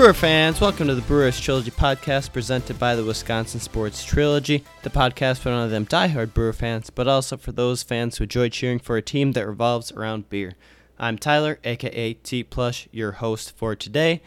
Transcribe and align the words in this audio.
Brewer 0.00 0.14
fans, 0.14 0.62
welcome 0.62 0.86
to 0.86 0.94
the 0.94 1.02
Brewers 1.02 1.38
Trilogy 1.38 1.70
podcast 1.70 2.32
presented 2.32 2.78
by 2.78 2.96
the 2.96 3.04
Wisconsin 3.04 3.60
Sports 3.60 4.02
Trilogy, 4.02 4.64
the 4.82 4.88
podcast 4.88 5.40
for 5.40 5.50
none 5.50 5.66
of 5.66 5.70
them 5.70 5.84
diehard 5.84 6.32
Brewer 6.32 6.54
fans, 6.54 6.88
but 6.88 7.06
also 7.06 7.36
for 7.36 7.52
those 7.52 7.82
fans 7.82 8.16
who 8.16 8.24
enjoy 8.24 8.48
cheering 8.48 8.78
for 8.78 8.96
a 8.96 9.02
team 9.02 9.32
that 9.32 9.46
revolves 9.46 9.92
around 9.92 10.30
beer. 10.30 10.54
I'm 10.98 11.18
Tyler, 11.18 11.58
aka 11.64 12.14
T 12.14 12.42
Plush, 12.42 12.88
your 12.90 13.12
host 13.12 13.54
for 13.54 13.76
today, 13.76 14.22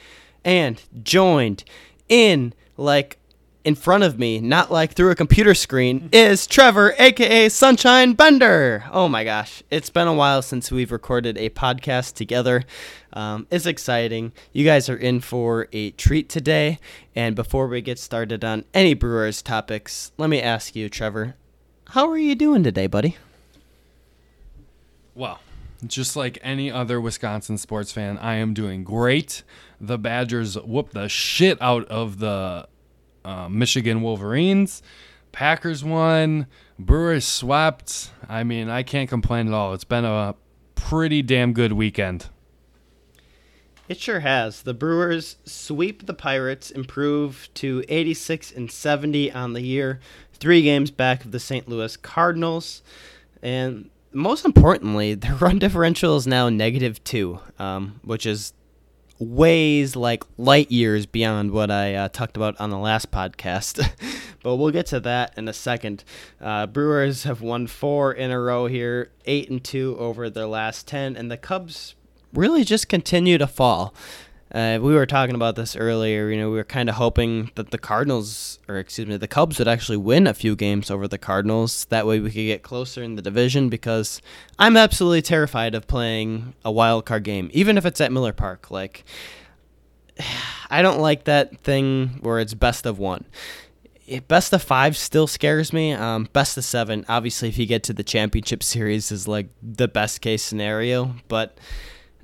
and 0.45 0.79
joined 1.01 1.63
in 2.07 2.53
like 2.77 3.17
in 3.63 3.75
front 3.75 4.03
of 4.03 4.19
me, 4.19 4.39
not 4.39 4.71
like 4.71 4.93
through 4.93 5.11
a 5.11 5.15
computer 5.15 5.53
screen, 5.53 6.09
is 6.11 6.45
Trevor, 6.45 6.93
aka 6.99 7.49
Sunshine 7.49 8.13
Bender. 8.13 8.83
Oh 8.91 9.07
my 9.07 9.23
gosh, 9.23 9.63
it's 9.71 9.89
been 9.89 10.07
a 10.07 10.13
while 10.13 10.41
since 10.41 10.71
we've 10.71 10.91
recorded 10.91 11.37
a 11.37 11.49
podcast 11.49 12.15
together. 12.15 12.63
Um, 13.13 13.47
it's 13.51 13.65
exciting. 13.65 14.33
You 14.51 14.65
guys 14.65 14.89
are 14.89 14.97
in 14.97 15.21
for 15.21 15.67
a 15.71 15.91
treat 15.91 16.29
today. 16.29 16.79
And 17.15 17.35
before 17.35 17.67
we 17.67 17.81
get 17.81 17.99
started 17.99 18.43
on 18.43 18.65
any 18.73 18.93
Brewers 18.93 19.41
topics, 19.41 20.11
let 20.17 20.29
me 20.29 20.41
ask 20.41 20.75
you, 20.75 20.89
Trevor, 20.89 21.35
how 21.89 22.09
are 22.09 22.17
you 22.17 22.35
doing 22.35 22.63
today, 22.63 22.87
buddy? 22.87 23.17
Well, 25.15 25.39
just 25.85 26.15
like 26.15 26.39
any 26.41 26.71
other 26.71 26.99
Wisconsin 26.99 27.57
sports 27.57 27.91
fan, 27.91 28.17
I 28.17 28.35
am 28.35 28.53
doing 28.53 28.83
great. 28.83 29.43
The 29.79 29.97
Badgers 29.97 30.55
whooped 30.59 30.93
the 30.93 31.07
shit 31.07 31.61
out 31.61 31.85
of 31.85 32.19
the 32.19 32.67
uh, 33.25 33.49
Michigan 33.49 34.01
Wolverines. 34.01 34.81
Packers 35.31 35.83
won. 35.83 36.47
Brewers 36.77 37.25
swept. 37.25 38.11
I 38.29 38.43
mean, 38.43 38.69
I 38.69 38.83
can't 38.83 39.09
complain 39.09 39.47
at 39.47 39.53
all. 39.53 39.73
It's 39.73 39.83
been 39.83 40.05
a 40.05 40.35
pretty 40.75 41.21
damn 41.21 41.53
good 41.53 41.73
weekend. 41.73 42.27
It 43.89 43.99
sure 43.99 44.21
has. 44.21 44.61
The 44.61 44.73
Brewers 44.73 45.35
sweep 45.45 46.05
the 46.05 46.13
Pirates, 46.13 46.71
improve 46.71 47.49
to 47.55 47.83
86 47.89 48.51
and 48.51 48.71
70 48.71 49.31
on 49.31 49.53
the 49.53 49.61
year, 49.61 49.99
three 50.33 50.61
games 50.61 50.89
back 50.89 51.25
of 51.25 51.31
the 51.31 51.39
St. 51.39 51.67
Louis 51.67 51.97
Cardinals, 51.97 52.81
and 53.41 53.89
most 54.13 54.45
importantly, 54.45 55.13
their 55.15 55.35
run 55.35 55.59
differential 55.59 56.15
is 56.15 56.25
now 56.25 56.49
negative 56.49 57.03
two, 57.03 57.39
um, 57.59 57.99
which 58.03 58.25
is 58.25 58.53
ways 59.23 59.95
like 59.95 60.23
light 60.37 60.71
years 60.71 61.05
beyond 61.05 61.51
what 61.51 61.71
I 61.71 61.95
uh, 61.95 62.09
talked 62.09 62.37
about 62.37 62.59
on 62.59 62.69
the 62.69 62.77
last 62.77 63.11
podcast. 63.11 63.87
but 64.43 64.55
we'll 64.57 64.71
get 64.71 64.85
to 64.87 64.99
that 65.01 65.33
in 65.37 65.47
a 65.47 65.53
second. 65.53 66.03
Uh, 66.41 66.67
Brewers 66.67 67.23
have 67.23 67.41
won 67.41 67.67
four 67.67 68.13
in 68.13 68.31
a 68.31 68.39
row 68.39 68.67
here, 68.67 69.11
eight 69.25 69.49
and 69.49 69.63
two 69.63 69.97
over 69.97 70.29
their 70.29 70.47
last 70.47 70.87
ten, 70.87 71.15
and 71.15 71.31
the 71.31 71.37
Cubs 71.37 71.95
really 72.33 72.63
just 72.63 72.89
continue 72.89 73.37
to 73.37 73.47
fall. 73.47 73.93
Uh, 74.53 74.77
we 74.79 74.93
were 74.93 75.07
talking 75.07 75.33
about 75.33 75.55
this 75.55 75.75
earlier. 75.75 76.29
You 76.29 76.37
know, 76.37 76.51
we 76.51 76.57
were 76.57 76.63
kind 76.63 76.87
of 76.87 76.95
hoping 76.95 77.49
that 77.55 77.71
the 77.71 77.79
Cardinals, 77.79 78.59
or 78.67 78.77
excuse 78.77 79.07
me, 79.07 79.17
the 79.17 79.27
Cubs 79.27 79.57
would 79.57 79.67
actually 79.67 79.97
win 79.97 80.27
a 80.27 80.33
few 80.33 80.55
games 80.55 80.91
over 80.91 81.07
the 81.07 81.17
Cardinals. 81.17 81.85
That 81.85 82.05
way, 82.05 82.19
we 82.19 82.29
could 82.29 82.35
get 82.35 82.61
closer 82.61 83.01
in 83.01 83.15
the 83.15 83.21
division. 83.23 83.69
Because 83.69 84.21
I'm 84.59 84.77
absolutely 84.77 85.23
terrified 85.23 85.73
of 85.73 85.87
playing 85.87 86.53
a 86.63 86.71
wild 86.71 87.05
card 87.05 87.23
game, 87.23 87.49
even 87.51 87.79
if 87.79 87.85
it's 87.85 87.99
at 87.99 88.11
Miller 88.11 88.33
Park. 88.33 88.69
Like, 88.69 89.05
I 90.69 90.83
don't 90.83 90.99
like 90.99 91.23
that 91.23 91.59
thing 91.61 92.19
where 92.21 92.39
it's 92.39 92.53
best 92.53 92.85
of 92.85 92.99
one. 92.99 93.25
Best 94.27 94.53
of 94.53 94.61
five 94.61 94.95
still 94.97 95.25
scares 95.25 95.73
me. 95.73 95.93
Um, 95.93 96.27
best 96.31 96.57
of 96.57 96.65
seven, 96.65 97.05
obviously, 97.09 97.49
if 97.49 97.57
you 97.57 97.65
get 97.65 97.83
to 97.83 97.93
the 97.93 98.03
championship 98.03 98.61
series, 98.61 99.11
is 99.11 99.27
like 99.27 99.47
the 99.63 99.87
best 99.87 100.21
case 100.21 100.43
scenario. 100.43 101.15
But 101.27 101.57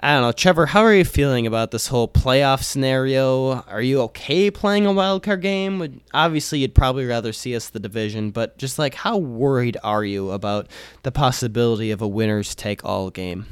I 0.01 0.13
don't 0.13 0.21
know, 0.21 0.31
Trevor. 0.31 0.67
How 0.67 0.81
are 0.83 0.93
you 0.93 1.03
feeling 1.03 1.45
about 1.45 1.71
this 1.71 1.87
whole 1.87 2.07
playoff 2.07 2.63
scenario? 2.63 3.63
Are 3.63 3.81
you 3.81 3.99
okay 4.03 4.49
playing 4.49 4.85
a 4.85 4.93
wild 4.93 5.23
card 5.23 5.41
game? 5.41 5.77
Would, 5.79 5.99
obviously, 6.13 6.59
you'd 6.59 6.73
probably 6.73 7.05
rather 7.05 7.33
see 7.33 7.53
us 7.53 7.67
the 7.67 7.81
division, 7.81 8.31
but 8.31 8.57
just 8.57 8.79
like, 8.79 8.95
how 8.95 9.17
worried 9.17 9.75
are 9.83 10.05
you 10.05 10.31
about 10.31 10.67
the 11.03 11.11
possibility 11.11 11.91
of 11.91 12.01
a 12.01 12.07
winners 12.07 12.55
take 12.55 12.85
all 12.85 13.09
game? 13.09 13.45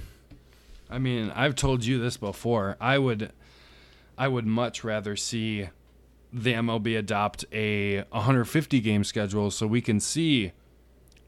I 0.90 1.00
mean, 1.00 1.34
I've 1.36 1.56
told 1.56 1.84
you 1.84 2.00
this 2.00 2.16
before. 2.16 2.78
I 2.80 2.98
would, 2.98 3.34
I 4.18 4.30
would 4.30 4.46
much 4.46 4.86
rather 4.86 5.18
see 5.18 5.68
the 6.32 6.54
MLB 6.54 6.98
adopt 6.98 7.44
a 7.52 8.04
150 8.12 8.80
game 8.80 9.04
schedule 9.04 9.52
so 9.52 9.68
we 9.68 9.82
can 9.82 10.00
see, 10.00 10.54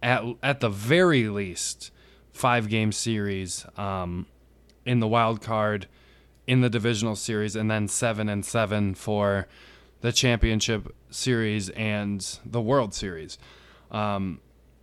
at 0.01 0.23
at 0.41 0.61
the 0.61 0.69
very 0.69 1.27
least, 1.27 1.91
five 2.31 2.69
game 2.69 2.93
series. 2.93 3.65
Um, 3.75 4.25
in 4.89 4.99
the 4.99 5.07
wild 5.07 5.39
card 5.39 5.85
in 6.47 6.61
the 6.61 6.69
divisional 6.69 7.15
series 7.15 7.55
and 7.55 7.69
then 7.69 7.87
7 7.87 8.27
and 8.27 8.43
7 8.43 8.95
for 8.95 9.47
the 10.01 10.11
championship 10.11 10.95
series 11.11 11.69
and 11.69 12.39
the 12.43 12.59
world 12.59 12.95
series. 12.95 13.37
Um, 13.91 14.41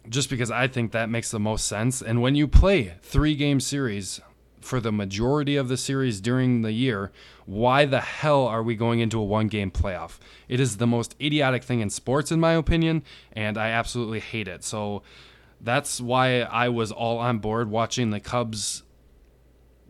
just 0.08 0.30
because 0.30 0.52
i 0.52 0.68
think 0.68 0.92
that 0.92 1.10
makes 1.10 1.32
the 1.32 1.40
most 1.40 1.66
sense. 1.66 2.00
And 2.00 2.22
when 2.22 2.36
you 2.36 2.46
play 2.46 2.94
three 3.02 3.34
game 3.34 3.58
series 3.58 4.20
for 4.60 4.78
the 4.78 4.92
majority 4.92 5.56
of 5.56 5.66
the 5.66 5.76
series 5.76 6.20
during 6.20 6.62
the 6.62 6.70
year 6.70 7.10
why 7.44 7.84
the 7.84 8.00
hell 8.00 8.46
are 8.46 8.62
we 8.62 8.76
going 8.76 9.00
into 9.00 9.18
a 9.18 9.24
one 9.24 9.48
game 9.48 9.72
playoff? 9.72 10.18
It 10.48 10.60
is 10.60 10.76
the 10.76 10.86
most 10.86 11.16
idiotic 11.20 11.64
thing 11.64 11.80
in 11.80 11.90
sports 11.90 12.30
in 12.30 12.38
my 12.38 12.52
opinion 12.52 13.02
and 13.32 13.58
i 13.58 13.70
absolutely 13.70 14.20
hate 14.20 14.46
it. 14.46 14.62
So 14.62 15.02
that's 15.60 16.00
why 16.00 16.42
i 16.42 16.68
was 16.68 16.92
all 16.92 17.18
on 17.18 17.40
board 17.40 17.68
watching 17.68 18.10
the 18.10 18.20
cubs 18.20 18.84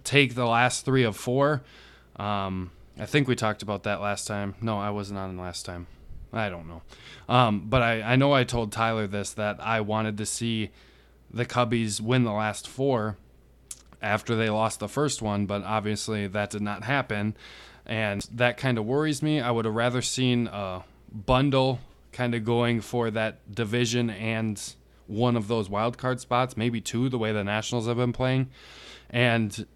take 0.06 0.34
the 0.34 0.46
last 0.46 0.84
three 0.84 1.02
of 1.02 1.16
four. 1.16 1.62
Um, 2.16 2.70
I 2.98 3.04
think 3.04 3.28
we 3.28 3.36
talked 3.36 3.62
about 3.62 3.82
that 3.82 4.00
last 4.00 4.26
time. 4.26 4.54
No, 4.62 4.78
I 4.78 4.90
wasn't 4.90 5.18
on 5.18 5.36
last 5.36 5.66
time. 5.66 5.86
I 6.32 6.48
don't 6.48 6.68
know. 6.68 6.82
Um, 7.28 7.66
but 7.68 7.82
I, 7.82 8.02
I 8.02 8.16
know 8.16 8.32
I 8.32 8.44
told 8.44 8.72
Tyler 8.72 9.06
this 9.06 9.32
that 9.32 9.60
I 9.60 9.80
wanted 9.80 10.16
to 10.18 10.26
see 10.26 10.70
the 11.30 11.44
Cubbies 11.44 12.00
win 12.00 12.24
the 12.24 12.32
last 12.32 12.66
four 12.68 13.16
after 14.00 14.36
they 14.36 14.48
lost 14.48 14.80
the 14.80 14.88
first 14.88 15.20
one, 15.20 15.46
but 15.46 15.62
obviously 15.64 16.26
that 16.26 16.50
did 16.50 16.62
not 16.62 16.84
happen. 16.84 17.36
And 17.84 18.26
that 18.32 18.56
kind 18.56 18.78
of 18.78 18.84
worries 18.84 19.22
me. 19.22 19.40
I 19.40 19.50
would 19.50 19.64
have 19.64 19.74
rather 19.74 20.02
seen 20.02 20.46
a 20.48 20.84
bundle 21.12 21.80
kind 22.12 22.34
of 22.34 22.44
going 22.44 22.80
for 22.80 23.10
that 23.10 23.54
division 23.54 24.10
and 24.10 24.60
one 25.06 25.36
of 25.36 25.48
those 25.48 25.68
wild 25.68 25.98
card 25.98 26.20
spots, 26.20 26.56
maybe 26.56 26.80
two, 26.80 27.08
the 27.08 27.18
way 27.18 27.32
the 27.32 27.44
Nationals 27.44 27.86
have 27.86 27.96
been 27.96 28.12
playing. 28.12 28.48
And 29.10 29.66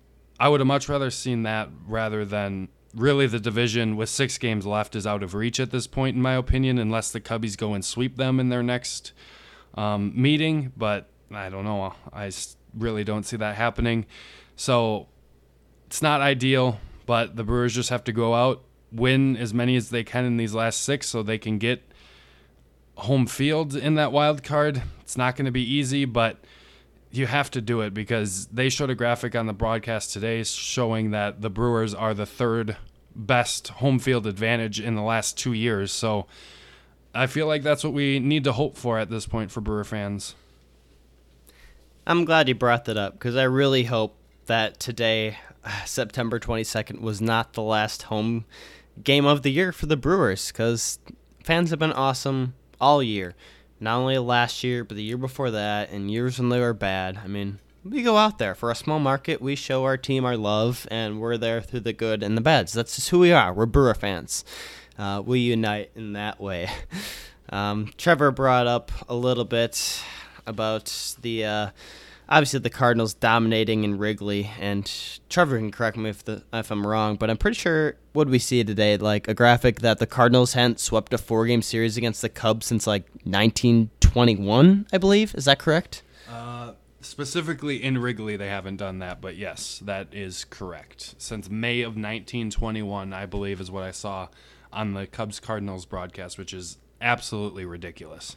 I 0.40 0.48
would 0.48 0.60
have 0.60 0.66
much 0.66 0.88
rather 0.88 1.10
seen 1.10 1.42
that 1.42 1.68
rather 1.86 2.24
than 2.24 2.70
really 2.94 3.26
the 3.26 3.38
division 3.38 3.94
with 3.94 4.08
six 4.08 4.38
games 4.38 4.64
left 4.64 4.96
is 4.96 5.06
out 5.06 5.22
of 5.22 5.34
reach 5.34 5.60
at 5.60 5.70
this 5.70 5.86
point, 5.86 6.16
in 6.16 6.22
my 6.22 6.32
opinion, 6.32 6.78
unless 6.78 7.12
the 7.12 7.20
Cubbies 7.20 7.58
go 7.58 7.74
and 7.74 7.84
sweep 7.84 8.16
them 8.16 8.40
in 8.40 8.48
their 8.48 8.62
next 8.62 9.12
um, 9.74 10.12
meeting. 10.16 10.72
But 10.74 11.10
I 11.30 11.50
don't 11.50 11.64
know. 11.64 11.94
I 12.10 12.30
really 12.74 13.04
don't 13.04 13.24
see 13.24 13.36
that 13.36 13.56
happening. 13.56 14.06
So 14.56 15.08
it's 15.86 16.00
not 16.00 16.22
ideal, 16.22 16.80
but 17.04 17.36
the 17.36 17.44
Brewers 17.44 17.74
just 17.74 17.90
have 17.90 18.04
to 18.04 18.12
go 18.12 18.34
out, 18.34 18.64
win 18.90 19.36
as 19.36 19.52
many 19.52 19.76
as 19.76 19.90
they 19.90 20.04
can 20.04 20.24
in 20.24 20.38
these 20.38 20.54
last 20.54 20.80
six 20.82 21.06
so 21.06 21.22
they 21.22 21.38
can 21.38 21.58
get 21.58 21.82
home 22.96 23.26
field 23.26 23.76
in 23.76 23.94
that 23.96 24.10
wild 24.10 24.43
card. 24.43 24.82
It's 25.02 25.19
not 25.19 25.36
going 25.36 25.44
to 25.44 25.52
be 25.52 25.62
easy, 25.62 26.06
but 26.06 26.43
you 27.10 27.26
have 27.26 27.50
to 27.50 27.60
do 27.60 27.80
it 27.80 27.92
because 27.92 28.46
they 28.46 28.68
showed 28.68 28.90
a 28.90 28.94
graphic 28.94 29.34
on 29.34 29.46
the 29.46 29.52
broadcast 29.52 30.12
today 30.12 30.42
showing 30.44 31.10
that 31.10 31.40
the 31.40 31.50
Brewers 31.50 31.92
are 31.92 32.14
the 32.14 32.26
third 32.26 32.76
best 33.14 33.68
home 33.68 33.98
field 33.98 34.26
advantage 34.26 34.80
in 34.80 34.94
the 34.94 35.02
last 35.02 35.36
two 35.36 35.52
years. 35.52 35.90
So 35.90 36.26
I 37.14 37.26
feel 37.26 37.46
like 37.46 37.62
that's 37.62 37.82
what 37.82 37.92
we 37.92 38.20
need 38.20 38.44
to 38.44 38.52
hope 38.52 38.76
for 38.76 38.98
at 38.98 39.10
this 39.10 39.26
point 39.26 39.50
for 39.50 39.60
Brewer 39.60 39.84
fans. 39.84 40.36
I'm 42.06 42.24
glad 42.24 42.48
you 42.48 42.54
brought 42.54 42.84
that 42.86 42.96
up 42.96 43.14
because 43.14 43.36
I 43.36 43.44
really 43.44 43.84
hope 43.84 44.16
that 44.46 44.78
today, 44.78 45.38
September 45.84 46.38
22nd, 46.38 47.00
was 47.00 47.20
not 47.20 47.54
the 47.54 47.62
last 47.62 48.04
home 48.04 48.44
game 49.02 49.26
of 49.26 49.42
the 49.42 49.50
year 49.50 49.72
for 49.72 49.86
the 49.86 49.96
Brewers 49.96 50.48
because 50.48 50.98
fans 51.42 51.70
have 51.70 51.78
been 51.78 51.92
awesome 51.92 52.54
all 52.80 53.02
year 53.02 53.34
not 53.81 53.99
only 53.99 54.19
last 54.19 54.62
year, 54.62 54.85
but 54.85 54.97
the 54.97 55.03
year 55.03 55.17
before 55.17 55.50
that, 55.50 55.91
and 55.91 56.11
years 56.11 56.38
when 56.38 56.50
they 56.50 56.61
were 56.61 56.75
bad. 56.75 57.19
I 57.25 57.27
mean, 57.27 57.59
we 57.82 58.03
go 58.03 58.17
out 58.17 58.38
there 58.38 58.55
for 58.55 58.71
a 58.71 58.75
small 58.75 59.00
market. 59.00 59.41
We 59.41 59.56
show 59.56 59.85
our 59.85 59.97
team 59.97 60.25
our 60.25 60.37
love, 60.37 60.87
and 60.91 61.19
we're 61.19 61.38
there 61.38 61.62
through 61.62 61.81
the 61.81 61.94
good 61.94 62.23
and 62.23 62.37
the 62.37 62.43
bad. 62.43 62.69
That's 62.69 62.97
just 62.97 63.09
who 63.09 63.19
we 63.19 63.32
are. 63.32 63.53
We're 63.53 63.67
Brewer 63.67 63.94
fans. 63.94 64.44
Uh, 64.99 65.23
we 65.25 65.41
unite 65.41 65.91
in 65.94 66.12
that 66.12 66.41
way. 66.41 66.71
Um, 67.53 67.93
Trevor 67.99 68.31
brought 68.31 68.69
up 68.69 68.93
a 69.09 69.15
little 69.17 69.44
bit 69.44 70.00
about 70.47 71.17
the 71.21 71.44
uh, 71.44 71.71
obviously 72.31 72.61
the 72.61 72.71
Cardinals 72.71 73.15
dominating 73.15 73.85
in 73.85 73.99
Wrigley, 73.99 74.50
and 74.61 74.91
Trevor 75.29 75.59
can 75.59 75.71
correct 75.71 75.97
me 75.97 76.11
if 76.11 76.25
the 76.25 76.43
if 76.53 76.71
I'm 76.71 76.87
wrong, 76.87 77.17
but 77.17 77.31
I'm 77.31 77.37
pretty 77.37 77.56
sure 77.56 77.97
what 78.12 78.29
we 78.29 78.38
see 78.38 78.62
today 78.65 78.97
like 78.97 79.29
a 79.29 79.35
graphic 79.35 79.81
that 79.81 79.99
the 79.99 80.06
Cardinals 80.06 80.53
hadn't 80.53 80.81
swept 80.81 81.12
a 81.12 81.19
four 81.19 81.47
game 81.47 81.62
series 81.62 81.97
against 81.97 82.23
the 82.23 82.29
Cubs 82.29 82.67
since 82.67 82.87
like 82.87 83.05
1921, 83.25 84.87
I 84.93 84.99
believe. 84.99 85.35
Is 85.35 85.44
that 85.47 85.59
correct? 85.59 86.03
Uh, 86.29 86.73
Specifically 87.03 87.82
in 87.82 87.97
Wrigley, 87.97 88.37
they 88.37 88.49
haven't 88.49 88.77
done 88.77 88.99
that, 88.99 89.23
but 89.23 89.35
yes, 89.35 89.81
that 89.85 90.09
is 90.12 90.44
correct. 90.44 91.15
Since 91.17 91.49
May 91.49 91.81
of 91.81 91.93
1921, 91.93 93.15
I 93.15 93.25
believe, 93.25 93.59
is 93.59 93.71
what 93.71 93.85
I 93.85 93.91
saw 93.91 94.29
on 94.71 94.93
the 94.93 95.06
Cubs 95.06 95.41
Cardinals 95.41 95.87
broadcast, 95.87 96.37
which 96.37 96.53
is 96.53 96.77
absolutely 97.00 97.65
ridiculous. 97.65 98.37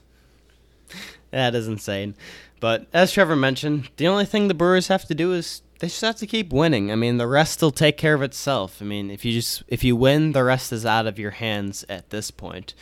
That 1.32 1.56
is 1.56 1.68
insane. 1.68 2.16
But 2.60 2.88
as 2.94 3.12
Trevor 3.12 3.36
mentioned, 3.36 3.90
the 3.98 4.08
only 4.08 4.26
thing 4.26 4.48
the 4.48 4.54
Brewers 4.54 4.88
have 4.88 5.06
to 5.06 5.16
do 5.16 5.34
is 5.34 5.64
they 5.80 5.88
just 5.88 6.02
have 6.02 6.16
to 6.16 6.28
keep 6.28 6.54
winning. 6.54 6.92
I 6.92 6.96
mean, 6.96 7.18
the 7.18 7.28
rest 7.28 7.62
will 7.62 7.72
take 7.72 7.98
care 7.98 8.14
of 8.14 8.22
itself. 8.22 8.82
I 8.82 8.86
mean, 8.86 9.12
if 9.12 9.26
you 9.26 9.34
just 9.34 9.64
if 9.68 9.84
you 9.84 9.96
win, 9.96 10.32
the 10.32 10.44
rest 10.44 10.72
is 10.72 10.86
out 10.86 11.08
of 11.08 11.20
your 11.20 11.32
hands 11.32 11.84
at 11.90 12.10
this 12.10 12.32
point. 12.32 12.74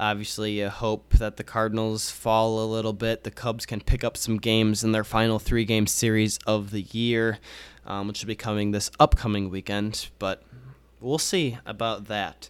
Obviously, 0.00 0.58
you 0.58 0.70
hope 0.70 1.12
that 1.18 1.36
the 1.36 1.44
Cardinals 1.44 2.10
fall 2.10 2.58
a 2.58 2.66
little 2.66 2.94
bit. 2.94 3.22
The 3.22 3.30
Cubs 3.30 3.66
can 3.66 3.82
pick 3.82 4.02
up 4.02 4.16
some 4.16 4.38
games 4.38 4.82
in 4.82 4.92
their 4.92 5.04
final 5.04 5.38
three 5.38 5.64
game 5.64 5.86
series 5.86 6.38
of 6.46 6.70
the 6.70 6.82
year, 6.82 7.38
um, 7.86 8.08
which 8.08 8.22
will 8.22 8.28
be 8.28 8.34
coming 8.34 8.70
this 8.70 8.90
upcoming 8.98 9.50
weekend. 9.50 10.08
But 10.18 10.42
we'll 11.00 11.18
see 11.18 11.58
about 11.66 12.06
that. 12.06 12.48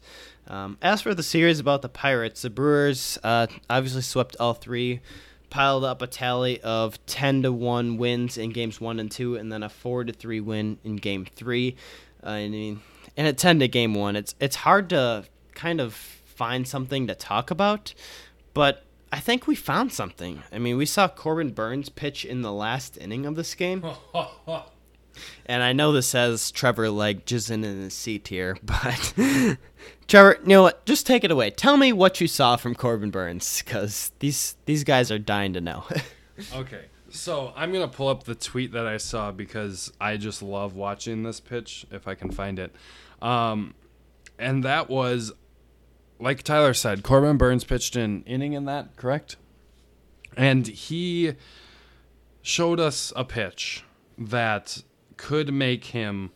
Um, 0.51 0.79
as 0.83 1.01
for 1.01 1.15
the 1.15 1.23
series 1.23 1.61
about 1.61 1.81
the 1.81 1.89
Pirates, 1.89 2.43
the 2.43 2.51
Brewers 2.51 3.19
uh, 3.23 3.47
obviously 3.71 4.03
swept 4.03 4.35
all 4.41 4.53
three, 4.53 5.01
piled 5.49 5.85
up 5.85 6.03
a 6.03 6.09
tally 6.09 6.61
of 6.63 7.05
10 7.07 7.45
to 7.45 7.53
1 7.53 7.97
wins 7.99 8.37
in 8.37 8.51
games 8.51 8.81
1 8.81 8.99
and 8.99 9.09
2, 9.13 9.37
and 9.37 9.53
then 9.53 9.63
a 9.63 9.69
4 9.69 10.05
to 10.05 10.13
3 10.13 10.41
win 10.41 10.79
in 10.83 10.97
game 10.97 11.25
3. 11.25 11.77
Uh, 12.25 12.29
I 12.31 12.49
mean, 12.49 12.81
and 13.17 13.29
at 13.29 13.39
10 13.39 13.61
to 13.61 13.69
game 13.69 13.95
1, 13.95 14.17
it's, 14.17 14.35
it's 14.41 14.57
hard 14.57 14.91
to 14.91 15.25
kind 15.55 15.81
of 15.81 15.95
find 15.95 16.67
something 16.67 17.07
to 17.07 17.15
talk 17.15 17.53
about, 17.53 17.95
but 18.53 18.83
I 19.13 19.21
think 19.21 19.47
we 19.47 19.55
found 19.55 19.93
something. 19.93 20.43
I 20.51 20.59
mean, 20.59 20.77
we 20.77 20.87
saw 20.87 21.07
Corbin 21.07 21.51
Burnes 21.51 21.91
pitch 21.91 22.25
in 22.25 22.43
the 22.43 22.53
last 22.53 22.97
inning 22.97 23.25
of 23.25 23.37
this 23.37 23.55
game. 23.55 23.85
and 25.47 25.63
I 25.63 25.73
know 25.73 25.93
this 25.93 26.13
has 26.13 26.51
Trevor 26.51 26.91
like 26.91 27.25
jizzing 27.25 27.65
in 27.65 27.83
his 27.83 27.95
seat 27.95 28.29
here, 28.29 28.57
but 28.63 29.15
Trevor, 30.11 30.39
you 30.43 30.49
know 30.49 30.63
what? 30.63 30.85
Just 30.87 31.07
take 31.07 31.23
it 31.23 31.31
away. 31.31 31.51
Tell 31.51 31.77
me 31.77 31.93
what 31.93 32.21
you 32.21 32.27
saw 32.27 32.57
from 32.57 32.75
Corbin 32.75 33.13
Burnes, 33.13 33.63
because 33.65 34.11
these 34.19 34.57
these 34.67 34.83
guys 34.83 35.13
are 35.13 35.21
dying 35.21 35.53
to 35.53 35.61
know. 35.61 35.85
okay, 36.53 36.87
so 37.11 37.53
I'm 37.55 37.73
gonna 37.73 37.87
pull 37.87 38.09
up 38.09 38.25
the 38.25 38.35
tweet 38.35 38.73
that 38.73 38.89
I 38.89 38.97
saw 38.97 39.31
because 39.31 39.93
I 40.01 40.17
just 40.17 40.43
love 40.43 40.75
watching 40.75 41.23
this 41.23 41.39
pitch 41.39 41.87
if 41.93 42.09
I 42.09 42.17
can 42.17 42.33
find 42.33 42.59
it, 42.59 42.75
um, 43.23 43.73
and 44.37 44.65
that 44.65 44.91
was 44.91 45.31
like 46.19 46.43
Tyler 46.43 46.75
said, 46.75 47.05
Corbin 47.05 47.37
Burnes 47.37 47.63
pitched 47.63 47.95
an 47.95 48.25
inning 48.25 48.55
in 48.55 48.65
that, 48.65 48.97
correct? 48.97 49.37
And 50.37 50.67
he 50.67 51.35
showed 52.43 52.81
us 52.81 53.13
a 53.15 53.25
pitch 53.25 53.85
that 54.19 54.83
could 55.17 55.53
make 55.53 55.85
him 55.85 56.33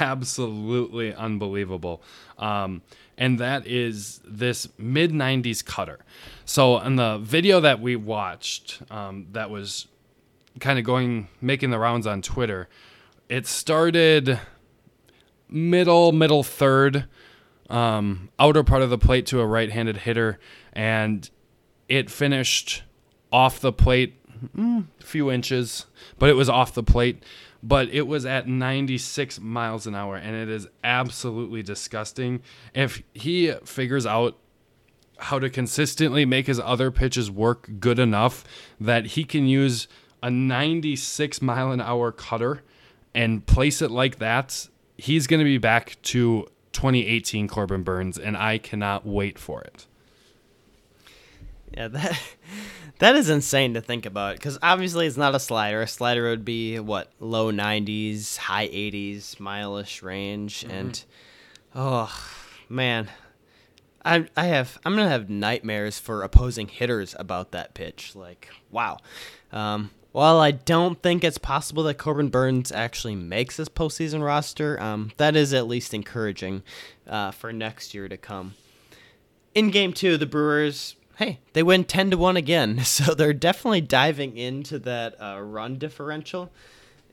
absolutely 0.00 1.14
unbelievable. 1.14 2.02
Um, 2.38 2.82
and 3.16 3.38
that 3.38 3.66
is 3.66 4.20
this 4.24 4.68
mid 4.78 5.12
90s 5.12 5.64
cutter. 5.64 6.00
So, 6.44 6.78
in 6.80 6.96
the 6.96 7.18
video 7.18 7.60
that 7.60 7.80
we 7.80 7.96
watched, 7.96 8.82
um, 8.90 9.26
that 9.32 9.50
was 9.50 9.86
kind 10.60 10.78
of 10.78 10.84
going, 10.84 11.28
making 11.40 11.70
the 11.70 11.78
rounds 11.78 12.06
on 12.06 12.22
Twitter, 12.22 12.68
it 13.28 13.46
started 13.46 14.40
middle, 15.48 16.12
middle 16.12 16.42
third 16.42 17.06
um, 17.70 18.30
outer 18.38 18.62
part 18.62 18.82
of 18.82 18.90
the 18.90 18.98
plate 18.98 19.26
to 19.26 19.40
a 19.40 19.46
right-handed 19.46 19.98
hitter, 19.98 20.38
and 20.72 21.30
it 21.88 22.10
finished 22.10 22.82
off 23.32 23.60
the 23.60 23.72
plate 23.72 24.20
mm, 24.56 24.84
a 25.00 25.04
few 25.04 25.30
inches, 25.30 25.86
but 26.18 26.28
it 26.28 26.34
was 26.34 26.48
off 26.48 26.74
the 26.74 26.82
plate. 26.82 27.22
But 27.66 27.88
it 27.88 28.06
was 28.06 28.26
at 28.26 28.46
96 28.46 29.40
miles 29.40 29.86
an 29.86 29.94
hour, 29.94 30.16
and 30.16 30.36
it 30.36 30.50
is 30.50 30.68
absolutely 30.84 31.62
disgusting. 31.62 32.42
If 32.74 33.02
he 33.14 33.52
figures 33.64 34.04
out 34.04 34.36
how 35.16 35.38
to 35.38 35.48
consistently 35.48 36.26
make 36.26 36.46
his 36.46 36.60
other 36.60 36.90
pitches 36.90 37.30
work 37.30 37.70
good 37.80 37.98
enough 37.98 38.44
that 38.78 39.06
he 39.06 39.24
can 39.24 39.46
use 39.46 39.88
a 40.22 40.30
96 40.30 41.40
mile 41.40 41.72
an 41.72 41.80
hour 41.80 42.12
cutter 42.12 42.62
and 43.14 43.46
place 43.46 43.80
it 43.80 43.90
like 43.90 44.18
that, 44.18 44.68
he's 44.98 45.26
going 45.26 45.40
to 45.40 45.44
be 45.44 45.58
back 45.58 45.96
to 46.02 46.46
2018 46.72 47.48
Corbin 47.48 47.82
Burnes, 47.82 48.18
and 48.18 48.36
I 48.36 48.58
cannot 48.58 49.06
wait 49.06 49.38
for 49.38 49.62
it. 49.62 49.86
Yeah, 51.74 51.88
that 51.88 52.20
that 52.98 53.16
is 53.16 53.28
insane 53.28 53.74
to 53.74 53.80
think 53.80 54.06
about 54.06 54.36
because 54.36 54.58
obviously 54.62 55.06
it's 55.06 55.16
not 55.16 55.34
a 55.34 55.40
slider. 55.40 55.82
A 55.82 55.88
slider 55.88 56.28
would 56.30 56.44
be 56.44 56.78
what 56.78 57.10
low 57.18 57.50
90s, 57.50 58.36
high 58.36 58.68
80s, 58.68 59.36
mileish 59.36 60.02
range, 60.02 60.60
mm-hmm. 60.60 60.70
and 60.70 61.04
oh 61.74 62.14
man, 62.68 63.10
I 64.04 64.26
I 64.36 64.46
have 64.46 64.78
I'm 64.84 64.94
gonna 64.96 65.08
have 65.08 65.28
nightmares 65.28 65.98
for 65.98 66.22
opposing 66.22 66.68
hitters 66.68 67.16
about 67.18 67.50
that 67.52 67.74
pitch. 67.74 68.14
Like 68.14 68.48
wow, 68.70 68.98
um, 69.52 69.90
while 70.12 70.38
I 70.38 70.52
don't 70.52 71.02
think 71.02 71.24
it's 71.24 71.38
possible 71.38 71.82
that 71.84 71.98
Corbin 71.98 72.28
Burnes 72.28 72.70
actually 72.70 73.16
makes 73.16 73.56
this 73.56 73.68
postseason 73.68 74.24
roster, 74.24 74.80
um, 74.80 75.10
that 75.16 75.34
is 75.34 75.52
at 75.52 75.66
least 75.66 75.92
encouraging 75.92 76.62
uh, 77.08 77.32
for 77.32 77.52
next 77.52 77.94
year 77.94 78.08
to 78.08 78.16
come. 78.16 78.54
In 79.56 79.70
game 79.70 79.92
two, 79.92 80.16
the 80.16 80.26
Brewers, 80.26 80.94
hey, 81.16 81.40
they 81.52 81.62
win 81.62 81.84
10 81.84 82.10
to 82.10 82.18
1 82.18 82.36
again. 82.36 82.82
So 82.84 83.14
they're 83.14 83.32
definitely 83.32 83.80
diving 83.80 84.36
into 84.36 84.78
that 84.80 85.20
uh, 85.20 85.40
run 85.40 85.78
differential. 85.78 86.50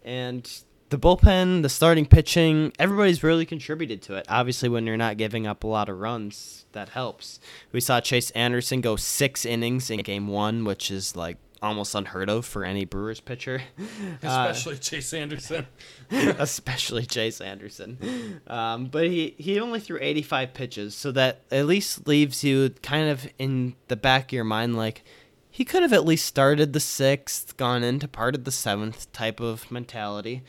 And 0.03 0.47
the 0.89 0.97
bullpen, 0.97 1.63
the 1.63 1.69
starting 1.69 2.05
pitching, 2.05 2.73
everybody's 2.77 3.23
really 3.23 3.45
contributed 3.45 4.01
to 4.03 4.15
it. 4.15 4.25
Obviously, 4.29 4.69
when 4.69 4.85
you're 4.85 4.97
not 4.97 5.17
giving 5.17 5.47
up 5.47 5.63
a 5.63 5.67
lot 5.67 5.89
of 5.89 5.99
runs, 5.99 6.65
that 6.73 6.89
helps. 6.89 7.39
We 7.71 7.79
saw 7.79 7.99
Chase 7.99 8.29
Anderson 8.31 8.81
go 8.81 8.95
six 8.95 9.45
innings 9.45 9.89
in 9.89 10.01
game 10.01 10.27
one, 10.27 10.65
which 10.65 10.91
is 10.91 11.15
like 11.15 11.37
almost 11.61 11.93
unheard 11.93 12.29
of 12.29 12.45
for 12.45 12.65
any 12.65 12.85
Brewers 12.85 13.19
pitcher, 13.19 13.61
especially 14.21 14.75
uh, 14.75 14.79
Chase 14.79 15.13
Anderson. 15.13 15.67
especially 16.11 17.05
Chase 17.05 17.39
Anderson. 17.39 18.41
Um, 18.47 18.85
but 18.87 19.07
he 19.07 19.35
he 19.37 19.59
only 19.59 19.79
threw 19.79 19.99
85 20.01 20.53
pitches, 20.53 20.95
so 20.95 21.11
that 21.11 21.41
at 21.51 21.65
least 21.65 22.07
leaves 22.07 22.43
you 22.43 22.69
kind 22.81 23.09
of 23.09 23.27
in 23.37 23.75
the 23.87 23.95
back 23.95 24.25
of 24.29 24.33
your 24.33 24.43
mind 24.43 24.75
like 24.75 25.03
he 25.49 25.65
could 25.65 25.81
have 25.81 25.93
at 25.93 26.05
least 26.05 26.25
started 26.25 26.71
the 26.73 26.79
sixth, 26.79 27.57
gone 27.57 27.83
into 27.83 28.07
part 28.07 28.35
of 28.35 28.45
the 28.45 28.51
seventh 28.51 29.11
type 29.11 29.39
of 29.39 29.69
mentality. 29.69 30.43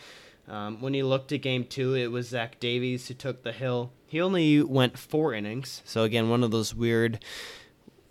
Um, 0.49 0.81
when 0.81 0.95
he 0.95 1.03
looked 1.03 1.33
at 1.33 1.43
game 1.43 1.65
two, 1.65 1.95
it 1.95 2.09
was 2.09 2.29
Zach 2.29 2.61
Davies 2.61 3.09
who 3.09 3.15
took 3.15 3.43
the 3.43 3.53
hill. 3.53 3.93
He 4.07 4.21
only 4.21 4.63
went 4.63 4.99
four 4.99 5.35
innings, 5.35 5.83
so 5.85 6.05
again, 6.05 6.29
one 6.29 6.45
of 6.45 6.51
those 6.51 6.75
weird 6.75 7.25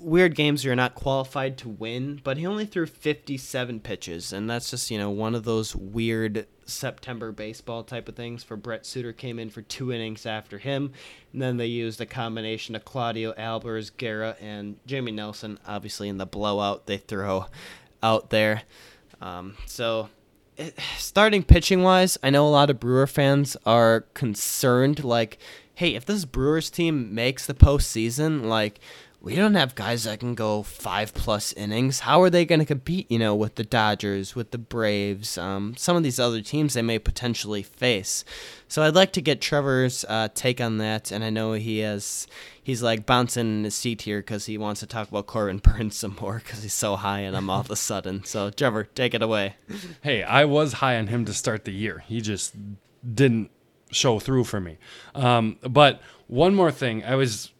weird 0.01 0.36
games 0.36 0.65
you're 0.65 0.75
not 0.75 0.96
qualified 0.96 1.58
to 1.60 1.70
win, 1.70 2.20
but 2.24 2.38
he 2.38 2.46
only 2.46 2.65
threw 2.65 2.86
57 2.86 3.79
pitches, 3.79 4.34
and 4.34 4.50
that's 4.50 4.72
just, 4.72 4.91
you 4.91 4.98
know, 4.98 5.10
one 5.10 5.36
of 5.36 5.43
those 5.43 5.75
weird 5.75 6.48
September 6.65 7.31
baseball 7.31 7.84
type 7.84 8.10
of 8.10 8.15
things. 8.15 8.43
For 8.43 8.55
Brent 8.55 8.86
Suter 8.86 9.13
came 9.13 9.39
in 9.39 9.50
for 9.50 9.62
two 9.62 9.91
innings 9.91 10.25
after 10.25 10.58
him, 10.58 10.91
and 11.34 11.41
then 11.41 11.58
they 11.58 11.67
used 11.67 12.01
a 12.01 12.05
combination 12.05 12.75
of 12.75 12.86
Claudio 12.86 13.34
Albers, 13.34 13.96
Guerra, 13.96 14.36
and 14.41 14.77
Jimmy 14.86 15.12
Nelson, 15.12 15.60
obviously 15.67 16.10
in 16.10 16.17
the 16.17 16.25
blowout 16.25 16.88
they 16.88 16.98
throw 16.98 17.46
out 18.01 18.29
there. 18.29 18.63
Um, 19.22 19.55
so, 19.65 20.10
it, 20.58 20.77
starting 20.98 21.43
pitching 21.43 21.84
wise, 21.84 22.17
I 22.24 22.29
know 22.29 22.48
a 22.48 22.50
lot 22.50 22.70
of 22.70 22.79
Brewer 22.79 23.08
fans 23.08 23.55
are 23.65 24.01
concerned, 24.13 25.03
like, 25.03 25.38
hey, 25.75 25.96
if 25.96 26.05
this 26.05 26.25
Brewers 26.25 26.70
team 26.70 27.13
makes 27.13 27.46
the 27.46 27.53
postseason, 27.53 28.46
like, 28.46 28.79
we 29.24 29.36
don't 29.36 29.54
have 29.54 29.75
guys 29.75 30.06
that 30.06 30.20
can 30.20 30.34
go 30.34 30.63
five 30.63 31.13
plus 31.13 31.54
innings. 31.54 32.00
How 32.00 32.24
are 32.24 32.30
they 32.32 32.44
going 32.44 32.60
to 32.60 32.66
compete, 32.66 33.10
you 33.12 33.20
know, 33.20 33.36
with 33.36 33.54
the 33.54 33.63
Dodgers, 33.63 34.36
with 34.36 34.50
the 34.50 34.58
Braves, 34.58 35.38
um, 35.38 35.75
some 35.78 35.96
of 35.96 36.01
these 36.01 36.20
other 36.20 36.42
teams 36.42 36.74
they 36.74 36.82
may 36.82 36.98
potentially 36.98 37.62
face? 37.62 38.25
So 38.68 38.82
I'd 38.82 38.96
like 38.96 39.13
to 39.13 39.22
get 39.22 39.40
Trevor's 39.40 40.04
uh, 40.10 40.30
take 40.34 40.60
on 40.60 40.80
that, 40.80 41.12
and 41.12 41.24
I 41.24 41.30
know 41.30 41.54
he 41.54 41.80
has 41.80 42.25
he's 42.63 42.82
like 42.82 43.06
bouncing 43.06 43.60
in 43.60 43.63
his 43.63 43.75
seat 43.75 44.01
here 44.01 44.22
because 44.22 44.48
he 44.48 44.58
wants 44.58 44.80
to 44.80 44.88
talk 44.88 45.10
about 45.10 45.28
Corbin 45.28 45.58
Burnes 45.63 45.98
some 45.98 46.18
more 46.20 46.42
because 46.44 46.63
he's 46.63 46.74
so 46.74 46.96
high 46.96 47.28
on 47.28 47.36
him 47.36 47.50
all 47.50 47.60
of 47.60 47.70
a 47.70 47.75
sudden. 47.75 48.24
So 48.24 48.50
Trevor, 48.50 48.86
take 48.86 49.13
it 49.13 49.22
away. 49.22 49.56
Hey, 50.01 50.24
I 50.24 50.46
was 50.46 50.74
high 50.74 50.98
on 50.98 51.08
him 51.08 51.25
to 51.25 51.34
start 51.34 51.66
the 51.66 51.74
year. 51.74 52.04
He 52.08 52.22
just 52.22 52.56
didn't 53.13 53.51
show 53.92 54.18
through 54.18 54.46
for 54.46 54.60
me. 54.60 54.78
Um, 55.13 55.58
but 55.62 56.01
one 56.25 56.56
more 56.56 56.72
thing, 56.72 57.04
I 57.04 57.16
was 57.16 57.51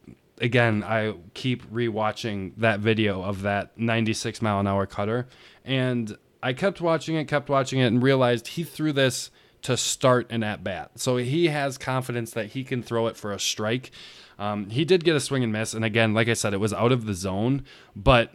again, 0.41 0.83
I 0.83 1.13
keep 1.33 1.65
rewatching 1.71 2.53
that 2.57 2.79
video 2.79 3.21
of 3.24 3.43
that 3.43 3.77
96 3.77 4.41
mile 4.41 4.60
an 4.60 4.67
hour 4.67 4.86
cutter, 4.86 5.27
and 5.63 6.17
I 6.43 6.53
kept 6.53 6.81
watching 6.81 7.15
it, 7.15 7.25
kept 7.25 7.48
watching 7.48 7.79
it, 7.79 7.86
and 7.86 8.01
realized 8.01 8.48
he 8.50 8.63
threw 8.63 8.91
this 8.91 9.29
to 9.62 9.77
start 9.77 10.29
an 10.31 10.43
at 10.43 10.63
bat. 10.63 10.91
So 10.95 11.17
he 11.17 11.48
has 11.48 11.77
confidence 11.77 12.31
that 12.31 12.48
he 12.48 12.63
can 12.63 12.81
throw 12.81 13.05
it 13.07 13.15
for 13.15 13.31
a 13.31 13.39
strike. 13.39 13.91
Um, 14.39 14.71
he 14.71 14.83
did 14.83 15.03
get 15.03 15.15
a 15.15 15.19
swing 15.19 15.43
and 15.43 15.53
miss, 15.53 15.74
and 15.74 15.86
again, 15.86 16.13
like 16.13 16.27
I 16.27 16.33
said, 16.33 16.53
it 16.53 16.60
was 16.60 16.74
out 16.74 16.91
of 16.91 17.05
the 17.05 17.13
zone, 17.13 17.63
but 17.95 18.33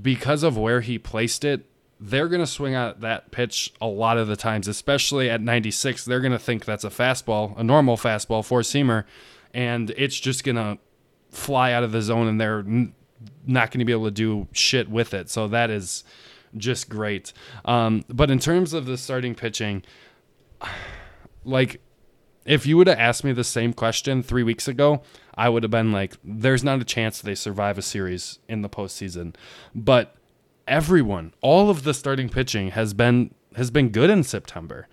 because 0.00 0.44
of 0.44 0.56
where 0.56 0.80
he 0.80 0.98
placed 0.98 1.44
it, 1.44 1.66
they're 1.98 2.28
going 2.28 2.40
to 2.40 2.46
swing 2.46 2.74
at 2.74 3.00
that 3.00 3.30
pitch 3.30 3.72
a 3.80 3.86
lot 3.86 4.18
of 4.18 4.28
the 4.28 4.36
times, 4.36 4.66
especially 4.66 5.30
at 5.30 5.40
96. 5.40 6.04
They're 6.04 6.20
going 6.20 6.32
to 6.32 6.38
think 6.38 6.64
that's 6.64 6.84
a 6.84 6.90
fastball, 6.90 7.56
a 7.58 7.62
normal 7.62 7.96
fastball, 7.96 8.44
four 8.44 8.60
seamer, 8.60 9.04
and 9.54 9.90
it's 9.90 10.18
just 10.18 10.42
going 10.42 10.56
to 10.56 10.78
fly 11.32 11.72
out 11.72 11.82
of 11.82 11.92
the 11.92 12.02
zone 12.02 12.28
and 12.28 12.40
they're 12.40 12.60
n- 12.60 12.94
not 13.46 13.70
going 13.70 13.80
to 13.80 13.84
be 13.84 13.92
able 13.92 14.04
to 14.04 14.10
do 14.10 14.46
shit 14.52 14.88
with 14.88 15.14
it. 15.14 15.28
So 15.30 15.48
that 15.48 15.70
is 15.70 16.04
just 16.56 16.88
great. 16.88 17.32
Um, 17.64 18.04
but 18.08 18.30
in 18.30 18.38
terms 18.38 18.72
of 18.72 18.86
the 18.86 18.96
starting 18.96 19.34
pitching, 19.34 19.82
like 21.44 21.80
if 22.44 22.66
you 22.66 22.76
would 22.76 22.86
have 22.86 22.98
asked 22.98 23.24
me 23.24 23.32
the 23.32 23.44
same 23.44 23.72
question 23.72 24.22
three 24.22 24.42
weeks 24.42 24.68
ago, 24.68 25.02
I 25.34 25.48
would 25.48 25.62
have 25.62 25.70
been 25.70 25.92
like, 25.92 26.14
there's 26.24 26.64
not 26.64 26.80
a 26.80 26.84
chance 26.84 27.20
they 27.20 27.34
survive 27.34 27.78
a 27.78 27.82
series 27.82 28.38
in 28.48 28.62
the 28.62 28.68
postseason. 28.68 29.34
But 29.74 30.16
everyone, 30.66 31.32
all 31.40 31.70
of 31.70 31.84
the 31.84 31.94
starting 31.94 32.28
pitching 32.28 32.70
has 32.70 32.94
been 32.94 33.34
has 33.56 33.70
been 33.70 33.90
good 33.90 34.08
in 34.08 34.22
September. 34.22 34.88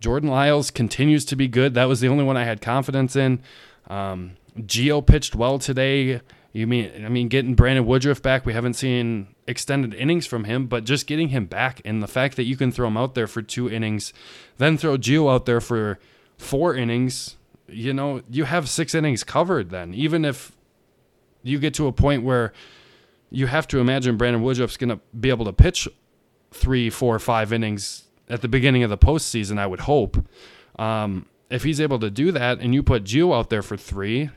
Jordan 0.00 0.30
Lyles 0.30 0.70
continues 0.70 1.26
to 1.26 1.36
be 1.36 1.46
good. 1.46 1.74
That 1.74 1.84
was 1.84 2.00
the 2.00 2.08
only 2.08 2.24
one 2.24 2.36
I 2.36 2.44
had 2.44 2.62
confidence 2.62 3.14
in. 3.14 3.42
Um, 3.88 4.36
Gio 4.58 5.04
pitched 5.04 5.34
well 5.34 5.58
today. 5.58 6.20
You 6.52 6.66
mean 6.66 7.04
I 7.04 7.08
mean 7.08 7.28
getting 7.28 7.54
Brandon 7.54 7.86
Woodruff 7.86 8.22
back? 8.22 8.44
We 8.44 8.52
haven't 8.52 8.74
seen 8.74 9.34
extended 9.46 9.94
innings 9.94 10.26
from 10.26 10.44
him, 10.44 10.66
but 10.66 10.84
just 10.84 11.06
getting 11.06 11.28
him 11.28 11.46
back 11.46 11.80
and 11.84 12.02
the 12.02 12.08
fact 12.08 12.36
that 12.36 12.44
you 12.44 12.56
can 12.56 12.72
throw 12.72 12.88
him 12.88 12.96
out 12.96 13.14
there 13.14 13.26
for 13.26 13.42
two 13.42 13.70
innings, 13.70 14.12
then 14.58 14.76
throw 14.76 14.96
Gio 14.96 15.32
out 15.32 15.46
there 15.46 15.60
for 15.60 15.98
four 16.36 16.74
innings, 16.74 17.36
you 17.68 17.92
know, 17.92 18.22
you 18.30 18.44
have 18.44 18.68
six 18.68 18.94
innings 18.94 19.22
covered 19.24 19.70
then. 19.70 19.94
Even 19.94 20.24
if 20.24 20.52
you 21.42 21.58
get 21.58 21.74
to 21.74 21.86
a 21.86 21.92
point 21.92 22.22
where 22.22 22.52
you 23.30 23.46
have 23.46 23.68
to 23.68 23.78
imagine 23.78 24.16
Brandon 24.16 24.42
Woodruff's 24.42 24.76
going 24.76 24.90
to 24.90 25.00
be 25.18 25.30
able 25.30 25.44
to 25.44 25.52
pitch 25.52 25.88
three, 26.50 26.90
four, 26.90 27.18
five 27.18 27.52
innings 27.52 28.04
at 28.28 28.42
the 28.42 28.48
beginning 28.48 28.82
of 28.82 28.90
the 28.90 28.98
postseason, 28.98 29.58
I 29.58 29.66
would 29.66 29.80
hope. 29.80 30.24
Um, 30.78 31.26
if 31.50 31.64
he's 31.64 31.80
able 31.80 31.98
to 31.98 32.10
do 32.10 32.32
that 32.32 32.60
and 32.60 32.72
you 32.72 32.82
put 32.82 33.04
Gio 33.04 33.36
out 33.36 33.50
there 33.50 33.62
for 33.62 33.76
three, 33.76 34.30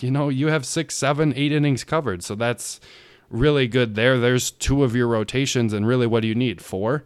you 0.00 0.10
know, 0.10 0.28
you 0.28 0.46
have 0.48 0.64
six, 0.64 0.94
seven, 0.94 1.32
eight 1.36 1.52
innings 1.52 1.84
covered. 1.84 2.22
So 2.22 2.34
that's 2.34 2.80
really 3.28 3.66
good 3.66 3.94
there. 3.96 4.18
There's 4.18 4.50
two 4.50 4.84
of 4.84 4.94
your 4.94 5.08
rotations, 5.08 5.72
and 5.72 5.86
really, 5.86 6.06
what 6.06 6.20
do 6.20 6.28
you 6.28 6.34
need? 6.34 6.62
Four? 6.62 7.04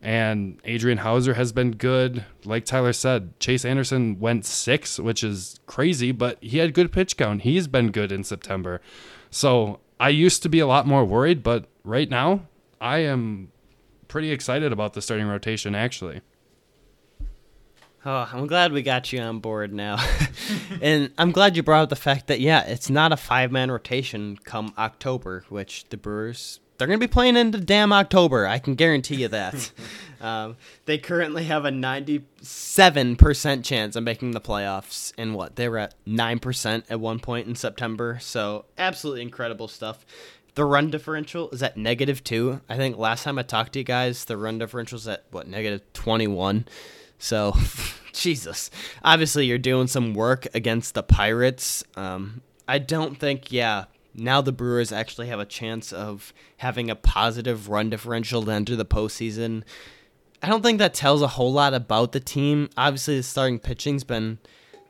And 0.00 0.60
Adrian 0.64 0.98
Houser 0.98 1.34
has 1.34 1.52
been 1.52 1.72
good. 1.72 2.24
Like 2.44 2.64
Tyler 2.64 2.92
said, 2.92 3.38
Chase 3.38 3.64
Anderson 3.64 4.18
went 4.18 4.44
six, 4.44 4.98
which 4.98 5.22
is 5.22 5.60
crazy, 5.66 6.10
but 6.10 6.42
he 6.42 6.58
had 6.58 6.74
good 6.74 6.90
pitch 6.90 7.16
count. 7.16 7.42
He's 7.42 7.68
been 7.68 7.92
good 7.92 8.10
in 8.10 8.24
September. 8.24 8.80
So 9.30 9.78
I 10.00 10.08
used 10.08 10.42
to 10.42 10.48
be 10.48 10.58
a 10.58 10.66
lot 10.66 10.88
more 10.88 11.04
worried, 11.04 11.44
but 11.44 11.66
right 11.84 12.10
now 12.10 12.48
I 12.80 12.98
am 12.98 13.52
pretty 14.08 14.32
excited 14.32 14.72
about 14.72 14.94
the 14.94 15.02
starting 15.02 15.28
rotation, 15.28 15.76
actually. 15.76 16.20
Oh, 18.04 18.28
I'm 18.32 18.48
glad 18.48 18.72
we 18.72 18.82
got 18.82 19.12
you 19.12 19.20
on 19.20 19.38
board 19.38 19.72
now. 19.72 20.04
and 20.82 21.12
I'm 21.18 21.30
glad 21.30 21.56
you 21.56 21.62
brought 21.62 21.84
up 21.84 21.88
the 21.88 21.96
fact 21.96 22.26
that, 22.26 22.40
yeah, 22.40 22.62
it's 22.64 22.90
not 22.90 23.12
a 23.12 23.16
five 23.16 23.52
man 23.52 23.70
rotation 23.70 24.38
come 24.42 24.74
October, 24.76 25.44
which 25.48 25.84
the 25.90 25.96
Brewers 25.96 26.58
they're 26.82 26.88
going 26.88 26.98
to 26.98 27.06
be 27.06 27.12
playing 27.12 27.36
into 27.36 27.60
damn 27.60 27.92
October. 27.92 28.44
I 28.44 28.58
can 28.58 28.74
guarantee 28.74 29.14
you 29.16 29.28
that. 29.28 29.70
um, 30.20 30.56
they 30.86 30.98
currently 30.98 31.44
have 31.44 31.64
a 31.64 31.70
97% 31.70 33.64
chance 33.64 33.94
of 33.94 34.02
making 34.02 34.32
the 34.32 34.40
playoffs. 34.40 35.12
And 35.16 35.36
what? 35.36 35.54
They 35.54 35.68
were 35.68 35.78
at 35.78 35.94
9% 36.06 36.82
at 36.90 36.98
one 36.98 37.20
point 37.20 37.46
in 37.46 37.54
September. 37.54 38.18
So, 38.20 38.64
absolutely 38.76 39.22
incredible 39.22 39.68
stuff. 39.68 40.04
The 40.56 40.64
run 40.64 40.90
differential 40.90 41.50
is 41.50 41.62
at 41.62 41.76
negative 41.76 42.24
two. 42.24 42.60
I 42.68 42.76
think 42.76 42.98
last 42.98 43.22
time 43.22 43.38
I 43.38 43.42
talked 43.42 43.74
to 43.74 43.78
you 43.78 43.84
guys, 43.84 44.24
the 44.24 44.36
run 44.36 44.58
differential 44.58 44.96
is 44.96 45.06
at 45.06 45.22
what, 45.30 45.46
negative 45.46 45.82
21. 45.92 46.64
So, 47.22 47.56
Jesus. 48.12 48.68
Obviously, 49.04 49.46
you're 49.46 49.56
doing 49.56 49.86
some 49.86 50.12
work 50.12 50.48
against 50.54 50.94
the 50.94 51.04
Pirates. 51.04 51.84
Um, 51.96 52.42
I 52.66 52.78
don't 52.78 53.18
think, 53.18 53.52
yeah, 53.52 53.84
now 54.12 54.40
the 54.40 54.50
Brewers 54.50 54.90
actually 54.90 55.28
have 55.28 55.38
a 55.38 55.44
chance 55.44 55.92
of 55.92 56.34
having 56.56 56.90
a 56.90 56.96
positive 56.96 57.68
run 57.68 57.90
differential 57.90 58.42
to 58.42 58.50
enter 58.50 58.74
the 58.74 58.84
postseason. 58.84 59.62
I 60.42 60.48
don't 60.48 60.62
think 60.62 60.80
that 60.80 60.94
tells 60.94 61.22
a 61.22 61.28
whole 61.28 61.52
lot 61.52 61.74
about 61.74 62.10
the 62.10 62.18
team. 62.18 62.68
Obviously, 62.76 63.16
the 63.18 63.22
starting 63.22 63.60
pitching's 63.60 64.02
been 64.02 64.38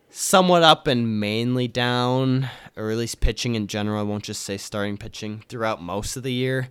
somewhat 0.09 0.63
up 0.63 0.87
and 0.87 1.21
mainly 1.21 1.69
down, 1.69 2.49
or 2.79 2.91
at 2.91 2.97
least 2.97 3.21
pitching 3.21 3.57
in 3.57 3.67
general. 3.67 4.01
I 4.01 4.05
won't 4.05 4.25
just 4.25 4.43
say 4.43 4.57
starting 4.57 4.97
pitching 4.97 5.45
throughout 5.51 5.83
most 5.83 6.17
of 6.17 6.23
the 6.23 6.33
year. 6.33 6.71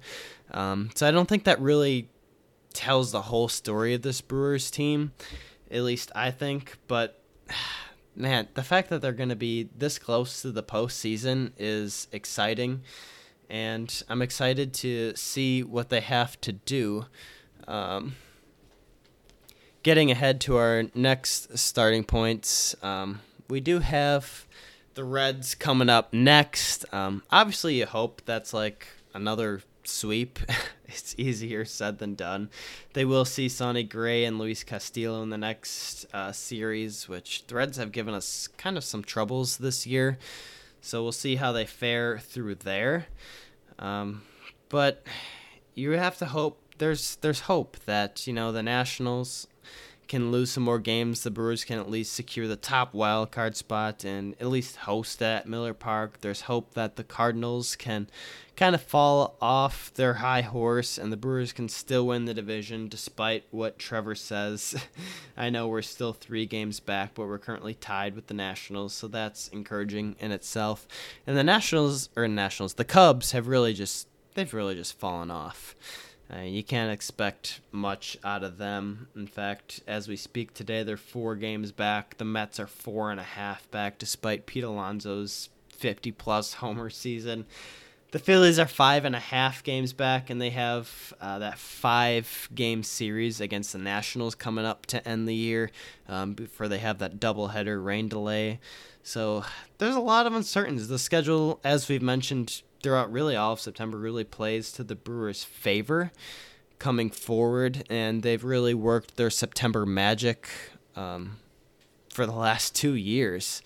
Um, 0.50 0.90
so 0.96 1.08
I 1.08 1.12
don't 1.12 1.30
think 1.30 1.44
that 1.44 1.62
really 1.62 2.10
tells 2.74 3.12
the 3.12 3.22
whole 3.24 3.48
story 3.48 3.94
of 3.94 4.02
this 4.02 4.22
Brewers 4.22 4.72
team. 4.72 5.12
At 5.72 5.82
least 5.84 6.12
I 6.16 6.32
think. 6.32 6.78
But 6.88 7.22
man, 8.16 8.48
the 8.54 8.64
fact 8.64 8.90
that 8.90 9.02
they're 9.02 9.12
going 9.12 9.30
to 9.30 9.36
be 9.36 9.70
this 9.76 9.98
close 9.98 10.42
to 10.42 10.52
the 10.52 10.64
postseason 10.64 11.52
is 11.58 12.08
exciting, 12.12 12.82
and 13.50 14.04
I'm 14.10 14.22
excited 14.22 14.74
to 14.76 15.14
see 15.16 15.64
what 15.64 15.90
they 15.90 16.02
have 16.02 16.40
to 16.42 16.52
do. 16.52 17.06
Um, 17.68 18.16
getting 19.84 20.12
ahead 20.12 20.42
to 20.42 20.58
our 20.58 20.84
next 20.94 21.58
starting 21.58 22.04
points, 22.04 22.76
um, 22.84 23.22
we 23.50 23.60
do 23.60 23.80
have 23.80 24.46
the 24.94 25.04
Reds 25.04 25.56
coming 25.56 25.90
up 25.90 26.14
next. 26.14 26.86
Um, 26.94 27.24
obviously, 27.32 27.80
you 27.80 27.86
hope 27.86 28.22
that's 28.26 28.54
like 28.54 28.88
another 29.14 29.62
sweep. 29.88 30.40
it's 30.86 31.16
easier 31.18 31.66
said 31.66 32.00
than 32.00 32.16
done. 32.16 32.50
They 32.94 33.06
will 33.06 33.26
see 33.26 33.50
Sonny 33.50 33.84
Gray 33.84 34.26
and 34.26 34.38
Luis 34.38 34.64
Castillo 34.64 35.22
in 35.24 35.30
the 35.30 35.38
next 35.38 36.06
uh, 36.14 36.32
series, 36.32 37.08
which 37.08 37.46
the 37.48 37.56
Reds 37.56 37.78
have 37.78 37.92
given 37.92 38.14
us 38.14 38.48
kind 38.58 38.78
of 38.78 38.84
some 38.84 39.04
troubles 39.04 39.58
this 39.58 39.86
year. 39.88 40.18
So 40.82 41.04
we'll 41.04 41.12
see 41.12 41.36
how 41.36 41.52
they 41.52 41.66
fare 41.66 42.20
through 42.20 42.56
there. 42.56 43.08
Um, 43.78 44.24
but 44.70 45.04
you 45.76 45.92
have 45.92 46.18
to 46.18 46.26
hope 46.26 46.60
there's 46.78 47.18
there's 47.18 47.42
hope 47.42 47.78
that 47.86 48.26
you 48.26 48.34
know 48.34 48.52
the 48.52 48.64
Nationals 48.64 49.48
can 50.12 50.30
lose 50.30 50.52
some 50.52 50.64
more 50.64 50.78
games, 50.78 51.24
the 51.24 51.32
Brewers 51.32 51.64
can 51.64 51.80
at 51.80 51.90
least 51.90 52.12
secure 52.12 52.46
the 52.46 52.58
top 52.58 52.94
wild 52.94 53.32
card 53.32 53.56
spot 53.56 54.04
and 54.04 54.36
at 54.42 54.48
least 54.48 54.76
host 54.76 55.22
at 55.22 55.48
Miller 55.48 55.74
Park. 55.74 56.20
There's 56.20 56.42
hope 56.42 56.74
that 56.74 56.98
the 56.98 57.06
Cardinals 57.06 57.78
can 57.78 58.10
kind 58.58 58.76
of 58.76 58.82
fall 58.82 59.38
off 59.42 59.90
their 59.94 60.16
high 60.16 60.42
horse 60.42 60.98
and 60.98 61.14
the 61.14 61.18
Brewers 61.18 61.54
can 61.54 61.70
still 61.70 62.08
win 62.08 62.26
the 62.26 62.34
division 62.34 62.90
despite 62.90 63.46
what 63.52 63.80
Trevor 63.80 64.16
says. 64.16 64.76
I 65.38 65.50
know 65.50 65.70
we're 65.70 65.82
still 65.82 66.12
3 66.12 66.46
games 66.46 66.82
back, 66.82 67.12
but 67.14 67.28
we're 67.28 67.40
currently 67.40 67.74
tied 67.74 68.14
with 68.14 68.28
the 68.28 68.34
Nationals, 68.34 68.92
so 68.92 69.08
that's 69.08 69.48
encouraging 69.48 70.18
in 70.20 70.34
itself. 70.34 70.90
And 71.26 71.38
the 71.38 71.44
Nationals 71.46 72.10
or 72.18 72.28
Nationals, 72.28 72.74
the 72.74 72.84
Cubs 72.84 73.32
have 73.32 73.48
really 73.48 73.74
just 73.74 74.10
they've 74.34 74.54
really 74.54 74.76
just 74.76 75.00
fallen 75.00 75.32
off. 75.32 75.74
Uh, 76.34 76.42
you 76.42 76.64
can't 76.64 76.92
expect 76.92 77.60
much 77.72 78.18
out 78.24 78.44
of 78.44 78.58
them. 78.58 79.08
In 79.16 79.28
fact, 79.28 79.82
as 79.86 80.08
we 80.08 80.16
speak 80.16 80.54
today, 80.54 80.84
they're 80.84 80.96
four 80.96 81.36
games 81.36 81.72
back. 81.72 82.18
The 82.18 82.26
Mets 82.26 82.60
are 82.60 82.68
four 82.68 83.12
and 83.12 83.20
a 83.20 83.24
half 83.24 83.70
back, 83.70 83.98
despite 83.98 84.46
Pete 84.46 84.64
Alonso's 84.64 85.50
50 85.70 86.12
plus 86.14 86.54
homer 86.56 86.90
season. 86.90 87.46
The 88.12 88.20
Phillies 88.20 88.60
are 88.60 88.68
five 88.68 89.06
and 89.06 89.16
a 89.16 89.20
half 89.20 89.64
games 89.64 89.94
back, 89.94 90.30
and 90.30 90.42
they 90.42 90.50
have 90.50 91.14
uh, 91.22 91.40
that 91.40 91.58
five 91.58 92.50
game 92.54 92.84
series 92.84 93.40
against 93.40 93.72
the 93.72 93.80
Nationals 93.80 94.36
coming 94.36 94.66
up 94.66 94.86
to 94.88 95.06
end 95.08 95.30
the 95.30 95.36
year 95.36 95.72
um, 96.10 96.34
before 96.34 96.68
they 96.68 96.80
have 96.80 97.00
that 97.00 97.22
doubleheader 97.22 97.84
rain 97.84 98.10
delay. 98.10 98.60
So 99.02 99.46
there's 99.78 99.96
a 99.96 100.02
lot 100.02 100.28
of 100.28 100.34
uncertainties. 100.34 100.90
The 100.90 101.00
schedule, 101.00 101.62
as 101.64 101.88
we've 101.88 102.02
mentioned, 102.02 102.62
throughout 102.82 103.12
really 103.12 103.36
all 103.36 103.54
of 103.54 103.60
September 103.60 103.98
really 103.98 104.24
plays 104.24 104.72
to 104.74 104.84
the 104.84 104.96
Brewers' 104.96 105.44
favor 105.44 106.12
coming 106.80 107.10
forward, 107.10 107.84
and 107.90 108.24
they've 108.24 108.44
really 108.44 108.74
worked 108.74 109.16
their 109.16 109.30
September 109.30 109.86
magic 109.86 110.50
um, 110.96 111.38
for 112.10 112.26
the 112.26 112.32
last 112.32 112.76
two 112.76 112.96
years. 112.96 113.62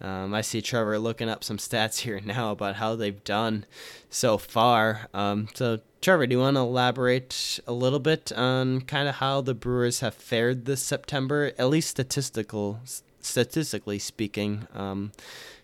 Um, 0.00 0.34
I 0.34 0.40
see 0.40 0.60
Trevor 0.60 0.98
looking 0.98 1.28
up 1.28 1.44
some 1.44 1.58
stats 1.58 1.98
here 2.00 2.20
now 2.20 2.50
about 2.50 2.76
how 2.76 2.96
they've 2.96 3.22
done 3.24 3.66
so 4.10 4.36
far. 4.36 5.08
Um, 5.14 5.48
so, 5.54 5.80
Trevor, 6.02 6.26
do 6.26 6.34
you 6.34 6.40
want 6.40 6.56
to 6.56 6.60
elaborate 6.60 7.60
a 7.66 7.72
little 7.72 7.98
bit 7.98 8.32
on 8.32 8.82
kind 8.82 9.08
of 9.08 9.16
how 9.16 9.40
the 9.40 9.54
Brewers 9.54 10.00
have 10.00 10.14
fared 10.14 10.64
this 10.64 10.82
September, 10.82 11.52
at 11.58 11.68
least 11.68 11.90
statistical, 11.90 12.80
statistically 13.26 13.98
speaking? 13.98 14.66
Um, 14.74 15.12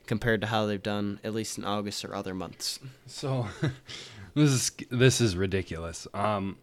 compared 0.06 0.40
to 0.40 0.46
how 0.48 0.66
they've 0.66 0.82
done 0.82 1.20
at 1.24 1.34
least 1.34 1.58
in 1.58 1.64
August 1.64 2.04
or 2.04 2.14
other 2.14 2.34
months. 2.34 2.78
So 3.06 3.46
this 4.34 4.50
is 4.50 4.72
this 4.90 5.20
is 5.20 5.36
ridiculous. 5.36 6.06
Um, 6.12 6.58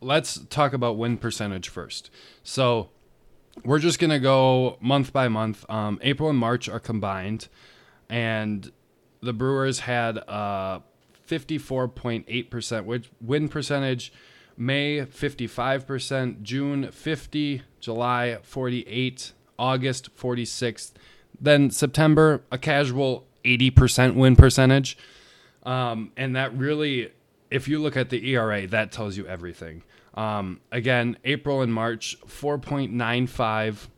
let's 0.00 0.40
talk 0.50 0.72
about 0.72 0.96
win 0.96 1.16
percentage 1.16 1.68
first. 1.68 2.10
So 2.42 2.90
we're 3.64 3.78
just 3.78 3.98
gonna 3.98 4.20
go 4.20 4.76
month 4.80 5.12
by 5.12 5.28
month. 5.28 5.64
Um, 5.70 5.98
April 6.02 6.28
and 6.28 6.38
March 6.38 6.68
are 6.68 6.80
combined, 6.80 7.48
and 8.08 8.70
the 9.20 9.32
Brewers 9.32 9.80
had 9.80 10.18
a 10.18 10.82
54.8% 11.28 13.08
win 13.20 13.48
percentage. 13.48 14.12
May 14.58 15.00
55%, 15.00 16.40
June 16.40 16.90
50, 16.90 17.62
July 17.78 18.38
48, 18.42 19.32
August 19.58 20.14
46th. 20.16 20.92
Then 21.40 21.70
September 21.70 22.42
a 22.50 22.58
casual 22.58 23.26
80% 23.44 24.14
win 24.14 24.36
percentage. 24.36 24.96
Um, 25.64 26.12
and 26.16 26.36
that 26.36 26.56
really 26.56 27.10
if 27.50 27.68
you 27.68 27.80
look 27.80 27.96
at 27.96 28.10
the 28.10 28.28
ERA, 28.34 28.66
that 28.66 28.92
tells 28.92 29.16
you 29.16 29.26
everything. 29.26 29.82
Um, 30.14 30.60
again, 30.72 31.16
April 31.24 31.62
and 31.62 31.72
March 31.72 32.16
4.95, 32.26 33.88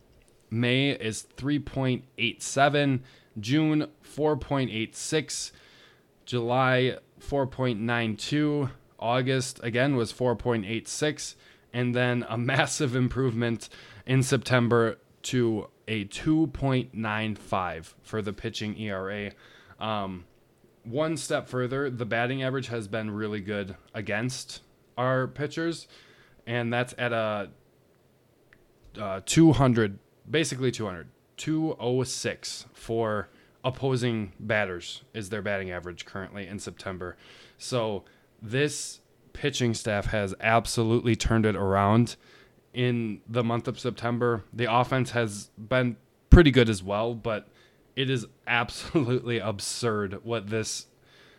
May 0.50 0.90
is 0.90 1.26
3.87, 1.36 3.00
June 3.38 3.86
4.86, 4.04 5.52
July 6.24 6.98
4.92, 7.20 8.70
August 8.98 9.60
again 9.62 9.96
was 9.96 10.12
4.86, 10.12 11.34
and 11.72 11.94
then 11.94 12.26
a 12.28 12.36
massive 12.38 12.96
improvement 12.96 13.68
in 14.06 14.22
September 14.22 14.98
to 15.22 15.68
a 15.86 16.04
2.95 16.06 17.94
for 18.02 18.22
the 18.22 18.32
pitching 18.32 18.78
ERA. 18.78 19.32
Um, 19.80 20.24
one 20.84 21.16
step 21.16 21.48
further, 21.48 21.90
the 21.90 22.06
batting 22.06 22.42
average 22.42 22.68
has 22.68 22.88
been 22.88 23.10
really 23.10 23.40
good 23.40 23.76
against 23.94 24.62
our 24.96 25.26
pitchers, 25.26 25.86
and 26.46 26.72
that's 26.72 26.94
at 26.98 27.12
a 27.12 27.50
uh, 28.98 29.20
200, 29.24 29.98
basically 30.28 30.70
200, 30.70 31.08
206 31.36 32.66
for 32.72 33.28
opposing 33.64 34.32
batters 34.40 35.02
is 35.14 35.30
their 35.30 35.42
batting 35.42 35.70
average 35.70 36.04
currently 36.04 36.46
in 36.46 36.58
September. 36.58 37.16
So 37.58 38.04
this 38.40 39.00
pitching 39.32 39.74
staff 39.74 40.06
has 40.06 40.34
absolutely 40.40 41.16
turned 41.16 41.46
it 41.46 41.56
around 41.56 42.16
in 42.78 43.20
the 43.28 43.42
month 43.42 43.66
of 43.66 43.76
September. 43.76 44.44
The 44.52 44.72
offense 44.72 45.10
has 45.10 45.50
been 45.58 45.96
pretty 46.30 46.52
good 46.52 46.70
as 46.70 46.80
well, 46.80 47.12
but 47.12 47.48
it 47.96 48.08
is 48.08 48.24
absolutely 48.46 49.38
absurd 49.40 50.20
what 50.22 50.48
this 50.48 50.86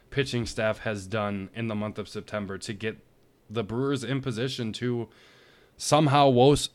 pitching 0.10 0.46
staff 0.46 0.79
has 0.79 1.08
done 1.08 1.50
in 1.55 1.69
the 1.69 1.75
month 1.75 1.98
of 1.98 2.10
September 2.10 2.58
to 2.58 2.74
get 2.74 2.98
the 3.50 3.63
Brewers 3.63 4.03
in 4.03 4.19
position 4.19 4.74
to 4.74 5.08
somehow 5.77 6.29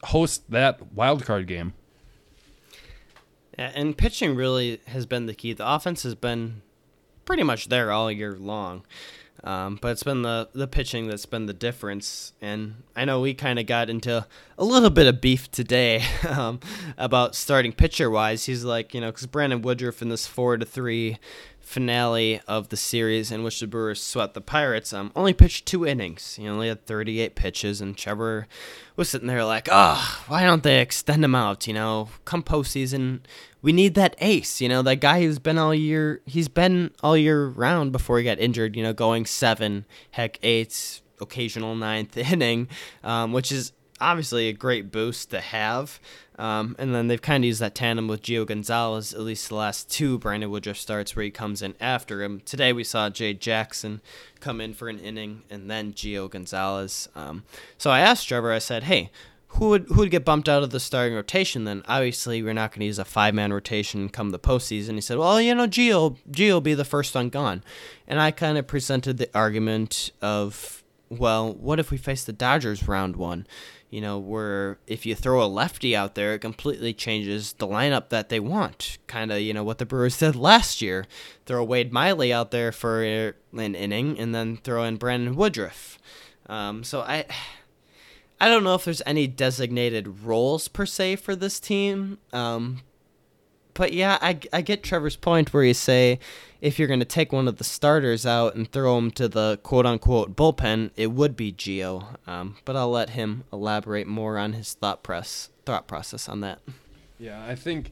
host 0.05 0.51
that 0.51 0.95
wild 0.95 1.27
card 1.27 1.47
game. 1.47 1.75
And 3.59 3.99
pitching 3.99 4.35
really 4.35 4.81
has 4.87 5.05
been 5.05 5.27
the 5.27 5.35
key. 5.35 5.53
The 5.53 5.71
offense 5.71 6.05
has 6.05 6.15
been 6.15 6.63
pretty 7.27 7.43
much 7.43 7.69
there 7.69 7.93
all 7.93 8.11
year 8.11 8.35
long. 8.35 8.87
Um, 9.45 9.79
but 9.81 9.89
it's 9.89 10.03
been 10.03 10.23
the, 10.23 10.49
the 10.55 10.67
pitching 10.67 11.07
that's 11.07 11.27
been 11.27 11.45
the 11.45 11.53
difference. 11.53 12.33
And 12.41 12.77
I 12.97 13.05
know 13.05 13.21
we 13.21 13.35
kind 13.35 13.59
of 13.59 13.67
got 13.67 13.91
into 13.91 14.27
a 14.57 14.65
little 14.65 14.89
bit 14.89 15.07
of 15.07 15.21
beef 15.21 15.51
today 15.51 16.03
um, 16.29 16.61
about 16.97 17.35
starting 17.35 17.73
pitcher 17.73 18.09
wise. 18.09 18.47
He's 18.47 18.65
like, 18.65 18.95
you 18.95 19.03
know, 19.03 19.09
because 19.09 19.27
Brandon 19.27 19.61
Woodruff 19.61 20.01
in 20.01 20.09
this 20.09 20.27
4 20.27 20.57
to 20.57 20.65
3 20.65 21.19
finale 21.65 22.41
of 22.47 22.69
the 22.69 22.77
series 22.77 23.33
in 23.33 23.43
which 23.43 23.61
the 23.61 23.67
Brewers 23.67 24.03
swept 24.03 24.35
the 24.35 24.41
Pirates, 24.41 24.93
um, 24.93 25.11
only 25.17 25.33
pitched 25.33 25.67
two 25.67 25.87
innings. 25.87 26.35
He 26.35 26.47
only 26.47 26.69
had 26.69 26.87
38 26.87 27.35
pitches, 27.35 27.81
and 27.81 27.97
Trevor 27.97 28.47
was 28.97 29.09
sitting 29.09 29.29
there 29.29 29.45
like, 29.45 29.69
oh, 29.71 30.25
why 30.29 30.45
don't 30.45 30.63
they 30.63 30.81
extend 30.81 31.25
him 31.25 31.35
out? 31.35 31.67
You 31.67 31.75
know, 31.75 32.11
come 32.25 32.43
postseason, 32.43 33.21
we 33.63 33.73
need 33.73 33.95
that 33.95 34.15
ace. 34.19 34.61
You 34.61 34.69
know, 34.69 34.83
that 34.83 35.01
guy 35.01 35.23
who's 35.23 35.39
been 35.39 35.59
all 35.59 35.75
year, 35.75 36.21
he's 36.27 36.49
been 36.49 36.93
all 37.03 37.17
year 37.17 37.47
round 37.47 37.93
before 37.93 38.19
he 38.19 38.25
got 38.25 38.39
injured. 38.39 38.77
You 38.77 38.83
know, 38.83 38.93
going 38.93 39.27
seven, 39.27 39.87
heck, 40.13 40.39
eight, 40.43 41.01
occasional 41.21 41.75
ninth 41.75 42.17
inning, 42.33 42.69
um, 43.03 43.33
which 43.33 43.51
is 43.51 43.73
obviously 44.05 44.49
a 44.49 44.53
great 44.53 44.93
boost 44.93 45.31
to 45.31 45.41
have. 45.41 45.99
Um, 46.37 46.75
and 46.79 46.95
then 46.95 47.07
they've 47.07 47.23
kind 47.23 47.45
of 47.45 47.47
used 47.47 47.61
that 47.61 47.77
tandem 47.77 48.09
with 48.09 48.23
Gio 48.23 48.45
Gonzalez, 48.45 49.15
at 49.15 49.21
least 49.21 49.49
the 49.49 49.55
last 49.55 49.89
two 49.89 50.19
Brandon 50.19 50.51
Woodruff 50.51 50.77
starts 50.77 51.15
where 51.15 51.25
he 51.25 51.31
comes 51.31 51.63
in 51.63 51.75
after 51.81 52.23
him. 52.23 52.41
Today 52.45 52.73
we 52.73 52.83
saw 52.83 53.09
Jay 53.09 53.35
Jackson 53.35 54.01
come 54.41 54.61
in 54.61 54.75
for 54.75 54.89
an 54.89 54.99
inning 54.99 55.43
and 55.49 55.71
then 55.71 55.93
Gio 55.93 56.29
Gonzalez. 56.29 57.09
Um, 57.15 57.45
so 57.79 57.91
I 57.91 58.01
asked 58.01 58.27
Trevor, 58.27 58.53
I 58.53 58.59
said, 58.59 58.85
hey, 58.85 59.11
who 59.55 59.69
would 59.69 59.87
who 59.87 59.97
would 59.97 60.11
get 60.11 60.25
bumped 60.25 60.49
out 60.49 60.65
of 60.65 60.71
the 60.71 60.81
starting 60.81 61.15
rotation 61.15 61.63
then? 61.63 61.85
Obviously, 61.87 62.43
we're 62.43 62.53
not 62.53 62.73
going 62.73 62.81
to 62.81 62.87
use 62.87 62.99
a 62.99 63.05
five 63.05 63.35
man 63.35 63.53
rotation 63.53 64.09
come 64.09 64.31
the 64.31 64.39
postseason. 64.39 64.95
He 64.95 65.01
said, 65.01 65.17
"Well, 65.17 65.41
you 65.41 65.55
know, 65.55 65.69
Gio 65.69 66.17
Gio 66.29 66.55
will 66.55 66.61
be 66.61 66.75
the 66.75 66.85
first 66.85 67.15
one 67.15 67.29
gone," 67.29 67.63
and 68.09 68.21
I 68.21 68.33
kind 68.33 68.59
of 68.59 68.67
presented 68.67 69.19
the 69.19 69.31
argument 69.33 70.11
of, 70.21 70.83
well, 71.09 71.55
what 71.55 71.79
if 71.79 71.93
we 71.93 71.99
face 71.99 72.25
the 72.25 72.33
Dodgers 72.33 72.89
round 72.89 73.15
one? 73.15 73.47
You 73.95 74.01
know, 74.01 74.19
where 74.19 74.79
if 74.89 75.07
you 75.07 75.15
throw 75.15 75.41
a 75.41 75.47
lefty 75.47 75.95
out 75.95 76.17
there, 76.17 76.35
it 76.35 76.41
completely 76.41 76.93
changes 76.93 77.53
the 77.53 77.67
lineup 77.69 78.09
that 78.09 78.29
they 78.29 78.41
want. 78.41 78.99
Kind 79.07 79.31
of, 79.31 79.39
you 79.39 79.55
know, 79.55 79.63
what 79.63 79.79
the 79.79 79.87
Brewers 79.87 80.19
did 80.19 80.35
last 80.35 80.83
year. 80.83 81.07
Throw 81.47 81.63
Wade 81.63 81.93
Miley 81.93 82.33
out 82.33 82.51
there 82.51 82.73
for 82.73 83.05
an 83.05 83.35
inning 83.77 84.19
and 84.19 84.35
then 84.35 84.57
throw 84.57 84.83
in 84.83 84.97
Brandon 84.97 85.37
Woodruff. 85.37 86.01
Um, 86.49 86.83
so 86.83 87.03
I. 87.03 87.27
I 88.41 88.49
don't 88.49 88.65
know 88.65 88.75
if 88.75 88.85
there's 88.85 89.01
any 89.07 89.29
designated 89.29 90.25
roles 90.25 90.67
per 90.67 90.87
se 90.87 91.17
for 91.17 91.37
this 91.37 91.61
team, 91.61 92.19
um, 92.33 92.83
but 93.75 93.93
yeah, 93.93 94.19
I, 94.21 94.39
I 94.53 94.63
get 94.63 94.83
Trevor's 94.83 95.17
point 95.17 95.53
where 95.53 95.65
you 95.65 95.75
say 95.75 96.19
if 96.61 96.79
you're 96.79 96.89
going 96.89 97.01
to 97.01 97.07
take 97.07 97.33
one 97.33 97.47
of 97.47 97.59
the 97.59 97.65
starters 97.65 98.25
out 98.25 98.55
and 98.55 98.71
throw 98.71 98.97
him 98.97 99.11
to 99.13 99.29
the 99.29 99.59
quote 99.63 99.85
unquote 99.85 100.35
bullpen, 100.35 100.91
it 100.97 101.13
would 101.13 101.37
be 101.37 101.53
Gio. 101.53 102.17
Um, 102.27 102.57
but 102.65 102.77
I'll 102.77 102.91
let 102.91 103.11
him 103.11 103.45
elaborate 103.53 104.07
more 104.07 104.39
on 104.39 104.55
his 104.55 104.75
thought 104.75 105.03
press 105.03 105.51
thought 105.67 105.87
process 105.87 106.29
on 106.29 106.41
that. 106.41 106.61
Yeah, 107.19 107.45
I 107.45 107.55
think 107.55 107.91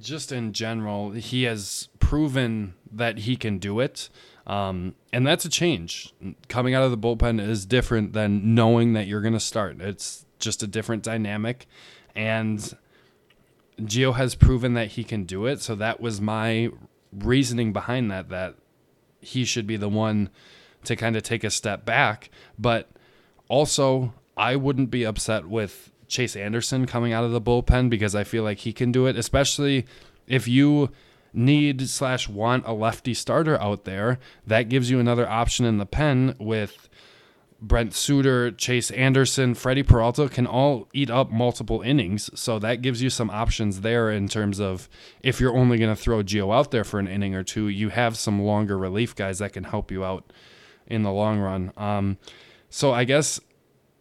just 0.00 0.32
in 0.32 0.52
general, 0.52 1.10
he 1.12 1.44
has 1.44 1.88
proven 1.98 2.74
that 2.90 3.18
he 3.18 3.36
can 3.36 3.58
do 3.58 3.80
it. 3.80 4.08
Um, 4.46 4.94
and 5.12 5.26
that's 5.26 5.44
a 5.44 5.48
change. 5.48 6.12
Coming 6.48 6.74
out 6.74 6.82
of 6.82 6.90
the 6.90 6.98
bullpen 6.98 7.40
is 7.40 7.64
different 7.64 8.12
than 8.12 8.54
knowing 8.54 8.92
that 8.94 9.06
you're 9.06 9.20
going 9.20 9.34
to 9.34 9.40
start. 9.40 9.80
It's 9.80 10.26
just 10.38 10.62
a 10.62 10.66
different 10.66 11.02
dynamic. 11.02 11.66
And 12.14 12.76
Gio 13.88 14.14
has 14.14 14.34
proven 14.34 14.74
that 14.74 14.92
he 14.92 15.04
can 15.04 15.24
do 15.24 15.46
it. 15.46 15.60
So 15.60 15.74
that 15.76 16.00
was 16.00 16.20
my 16.20 16.70
reasoning 17.12 17.72
behind 17.72 18.10
that, 18.10 18.28
that 18.30 18.56
he 19.20 19.44
should 19.44 19.66
be 19.66 19.76
the 19.76 19.88
one 19.88 20.30
to 20.84 20.96
kind 20.96 21.16
of 21.16 21.22
take 21.22 21.44
a 21.44 21.50
step 21.50 21.84
back. 21.84 22.30
But 22.58 22.90
also, 23.48 24.14
I 24.36 24.56
wouldn't 24.56 24.90
be 24.90 25.04
upset 25.04 25.46
with 25.46 25.90
Chase 26.08 26.36
Anderson 26.36 26.86
coming 26.86 27.12
out 27.12 27.24
of 27.24 27.32
the 27.32 27.40
bullpen 27.40 27.90
because 27.90 28.14
I 28.14 28.24
feel 28.24 28.42
like 28.42 28.58
he 28.58 28.72
can 28.72 28.92
do 28.92 29.06
it, 29.06 29.16
especially 29.16 29.86
if 30.26 30.46
you 30.46 30.90
need 31.32 31.88
slash 31.88 32.28
want 32.28 32.66
a 32.66 32.72
lefty 32.72 33.14
starter 33.14 33.60
out 33.60 33.84
there. 33.84 34.18
That 34.46 34.68
gives 34.68 34.90
you 34.90 35.00
another 35.00 35.28
option 35.28 35.64
in 35.64 35.78
the 35.78 35.86
pen 35.86 36.34
with 36.38 36.88
Brent 37.62 37.94
Suter, 37.94 38.50
Chase 38.50 38.90
Anderson, 38.90 39.54
Freddie 39.54 39.84
Peralta 39.84 40.28
can 40.28 40.48
all 40.48 40.88
eat 40.92 41.10
up 41.10 41.30
multiple 41.30 41.80
innings. 41.80 42.28
So 42.38 42.58
that 42.58 42.82
gives 42.82 43.00
you 43.00 43.08
some 43.08 43.30
options 43.30 43.82
there 43.82 44.10
in 44.10 44.26
terms 44.26 44.60
of 44.60 44.88
if 45.22 45.40
you're 45.40 45.56
only 45.56 45.78
going 45.78 45.94
to 45.94 46.00
throw 46.00 46.24
Gio 46.24 46.52
out 46.52 46.72
there 46.72 46.82
for 46.82 46.98
an 46.98 47.06
inning 47.06 47.36
or 47.36 47.44
two, 47.44 47.68
you 47.68 47.90
have 47.90 48.18
some 48.18 48.42
longer 48.42 48.76
relief 48.76 49.14
guys 49.14 49.38
that 49.38 49.52
can 49.52 49.62
help 49.62 49.92
you 49.92 50.04
out 50.04 50.32
in 50.88 51.04
the 51.04 51.12
long 51.12 51.38
run. 51.38 51.72
Um, 51.76 52.18
so 52.68 52.92
I 52.92 53.04
guess 53.04 53.40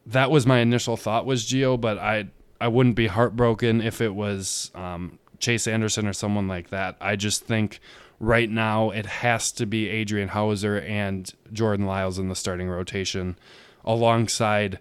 that 0.08 0.32
was 0.32 0.48
my 0.48 0.60
initial 0.60 0.98
thought 0.98 1.28
was 1.28 1.46
Gio, 1.46 1.80
but 1.80 2.00
I 2.00 2.30
I 2.60 2.68
wouldn't 2.68 2.96
be 2.96 3.08
heartbroken 3.08 3.82
if 3.82 4.02
it 4.02 4.14
was 4.14 4.72
um, 4.74 5.20
Chase 5.40 5.68
Anderson 5.68 6.08
or 6.08 6.14
someone 6.14 6.48
like 6.48 6.70
that. 6.70 6.96
I 7.00 7.16
just 7.16 7.46
think 7.46 7.80
right 8.22 8.52
now 8.52 8.92
it 8.92 9.08
has 9.08 9.52
to 9.52 9.66
be 9.66 9.90
Adrian 9.90 10.30
Houser 10.30 10.80
and 10.80 11.34
Jordan 11.52 11.88
Lyles 11.88 12.20
in 12.20 12.30
the 12.30 12.36
starting 12.36 12.70
rotation 12.70 13.36
alongside 13.84 14.80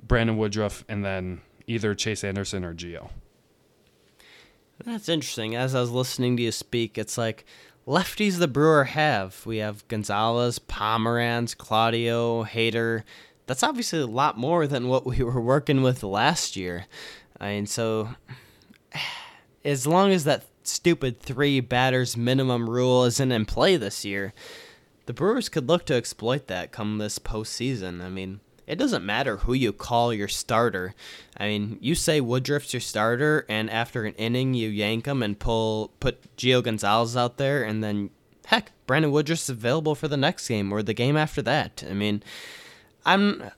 Brandon 0.00 0.36
Woodruff 0.36 0.84
and 0.88 1.04
then 1.04 1.40
either 1.66 1.96
Chase 1.96 2.22
Anderson 2.22 2.64
or 2.64 2.72
Gio. 2.72 3.10
That's 4.84 5.08
interesting. 5.08 5.56
As 5.56 5.74
I 5.74 5.80
was 5.80 5.90
listening 5.90 6.36
to 6.36 6.44
you 6.44 6.52
speak, 6.52 6.96
it's 6.96 7.18
like 7.18 7.44
lefties 7.88 8.38
the 8.38 8.46
Brewer 8.46 8.84
have. 8.84 9.44
We 9.44 9.56
have 9.56 9.86
Gonzalez, 9.88 10.60
Pomeranz, 10.60 11.56
Claudio, 11.56 12.44
Hader. 12.44 13.02
That's 13.48 13.64
obviously 13.64 13.98
a 13.98 14.06
lot 14.06 14.38
more 14.38 14.68
than 14.68 14.86
what 14.86 15.04
we 15.04 15.24
were 15.24 15.40
working 15.40 15.82
with 15.82 16.04
last 16.04 16.54
year. 16.54 16.86
I 17.40 17.48
mean, 17.48 17.66
so 17.66 18.10
as 19.64 19.88
long 19.88 20.12
as 20.12 20.22
that 20.22 20.44
stupid 20.66 21.20
three 21.20 21.60
batters 21.60 22.16
minimum 22.16 22.68
rule 22.68 23.04
isn't 23.04 23.32
in 23.32 23.44
play 23.44 23.76
this 23.76 24.04
year, 24.04 24.32
the 25.06 25.12
Brewers 25.12 25.48
could 25.48 25.68
look 25.68 25.86
to 25.86 25.94
exploit 25.94 26.46
that 26.48 26.72
come 26.72 26.98
this 26.98 27.18
postseason. 27.18 28.02
I 28.02 28.08
mean, 28.08 28.40
it 28.66 28.76
doesn't 28.76 29.06
matter 29.06 29.38
who 29.38 29.52
you 29.52 29.72
call 29.72 30.12
your 30.12 30.28
starter. 30.28 30.94
I 31.36 31.46
mean, 31.46 31.78
you 31.80 31.94
say 31.94 32.20
Woodruff's 32.20 32.72
your 32.72 32.80
starter, 32.80 33.46
and 33.48 33.70
after 33.70 34.04
an 34.04 34.14
inning, 34.14 34.54
you 34.54 34.68
yank 34.68 35.06
him 35.06 35.22
and 35.22 35.38
pull 35.38 35.92
put 36.00 36.36
Gio 36.36 36.62
Gonzalez 36.62 37.16
out 37.16 37.36
there, 37.36 37.62
and 37.62 37.82
then 37.82 38.10
heck, 38.46 38.72
Brandon 38.86 39.12
Woodruff's 39.12 39.48
available 39.48 39.94
for 39.94 40.08
the 40.08 40.16
next 40.16 40.48
game 40.48 40.72
or 40.72 40.82
the 40.82 40.94
game 40.94 41.16
after 41.16 41.42
that. 41.42 41.84
I 41.88 41.94
mean, 41.94 42.22
I'm 43.06 43.50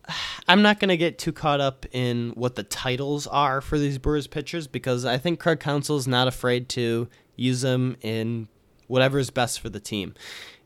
I'm 0.46 0.62
not 0.62 0.78
gonna 0.78 0.96
get 0.96 1.18
too 1.18 1.32
caught 1.32 1.60
up 1.60 1.86
in 1.90 2.30
what 2.36 2.54
the 2.54 2.62
titles 2.62 3.26
are 3.26 3.60
for 3.60 3.78
these 3.78 3.98
Brewers 3.98 4.26
pitchers 4.26 4.66
because 4.66 5.04
I 5.04 5.16
think 5.18 5.40
Craig 5.40 5.58
Counsell's 5.58 6.06
not 6.06 6.28
afraid 6.28 6.68
to 6.70 7.08
use 7.34 7.62
them 7.62 7.96
in 8.02 8.48
whatever 8.86 9.18
is 9.18 9.30
best 9.30 9.60
for 9.60 9.70
the 9.70 9.80
team. 9.80 10.14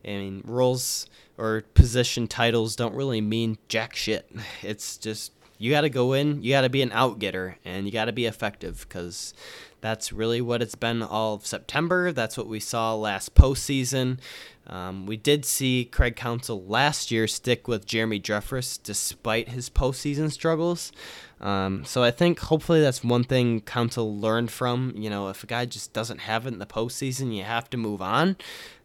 I 0.05 0.09
mean, 0.09 0.41
roles 0.45 1.07
or 1.37 1.63
position 1.73 2.27
titles 2.27 2.75
don't 2.75 2.93
really 2.93 3.21
mean 3.21 3.57
jack 3.69 3.95
shit. 3.95 4.29
It's 4.61 4.97
just 4.97 5.31
you 5.57 5.71
got 5.71 5.81
to 5.81 5.89
go 5.89 6.13
in, 6.13 6.41
you 6.41 6.51
got 6.51 6.61
to 6.61 6.69
be 6.69 6.81
an 6.81 6.91
out 6.91 7.19
getter, 7.19 7.57
and 7.63 7.85
you 7.85 7.91
got 7.91 8.05
to 8.05 8.11
be 8.11 8.25
effective 8.25 8.85
because 8.87 9.33
that's 9.81 10.13
really 10.13 10.39
what 10.39 10.61
it's 10.61 10.75
been 10.75 11.03
all 11.03 11.35
of 11.35 11.45
September. 11.45 12.11
That's 12.11 12.37
what 12.37 12.47
we 12.47 12.59
saw 12.59 12.95
last 12.95 13.35
postseason. 13.35 14.19
Um, 14.65 15.05
we 15.05 15.17
did 15.17 15.43
see 15.43 15.83
Craig 15.83 16.15
Counsell 16.15 16.63
last 16.65 17.11
year 17.11 17.27
stick 17.27 17.67
with 17.67 17.85
Jeremy 17.85 18.19
Jeffress 18.19 18.81
despite 18.81 19.49
his 19.49 19.69
postseason 19.69 20.31
struggles. 20.31 20.93
Um, 21.41 21.83
so 21.83 22.01
I 22.01 22.11
think 22.11 22.39
hopefully 22.39 22.79
that's 22.79 23.03
one 23.03 23.25
thing 23.25 23.59
Counsell 23.59 24.17
learned 24.17 24.51
from. 24.51 24.93
You 24.95 25.09
know, 25.09 25.27
if 25.27 25.43
a 25.43 25.47
guy 25.47 25.65
just 25.65 25.91
doesn't 25.91 26.19
have 26.19 26.47
it 26.47 26.53
in 26.53 26.59
the 26.59 26.65
postseason, 26.65 27.35
you 27.35 27.43
have 27.43 27.69
to 27.71 27.77
move 27.77 28.01
on. 28.01 28.37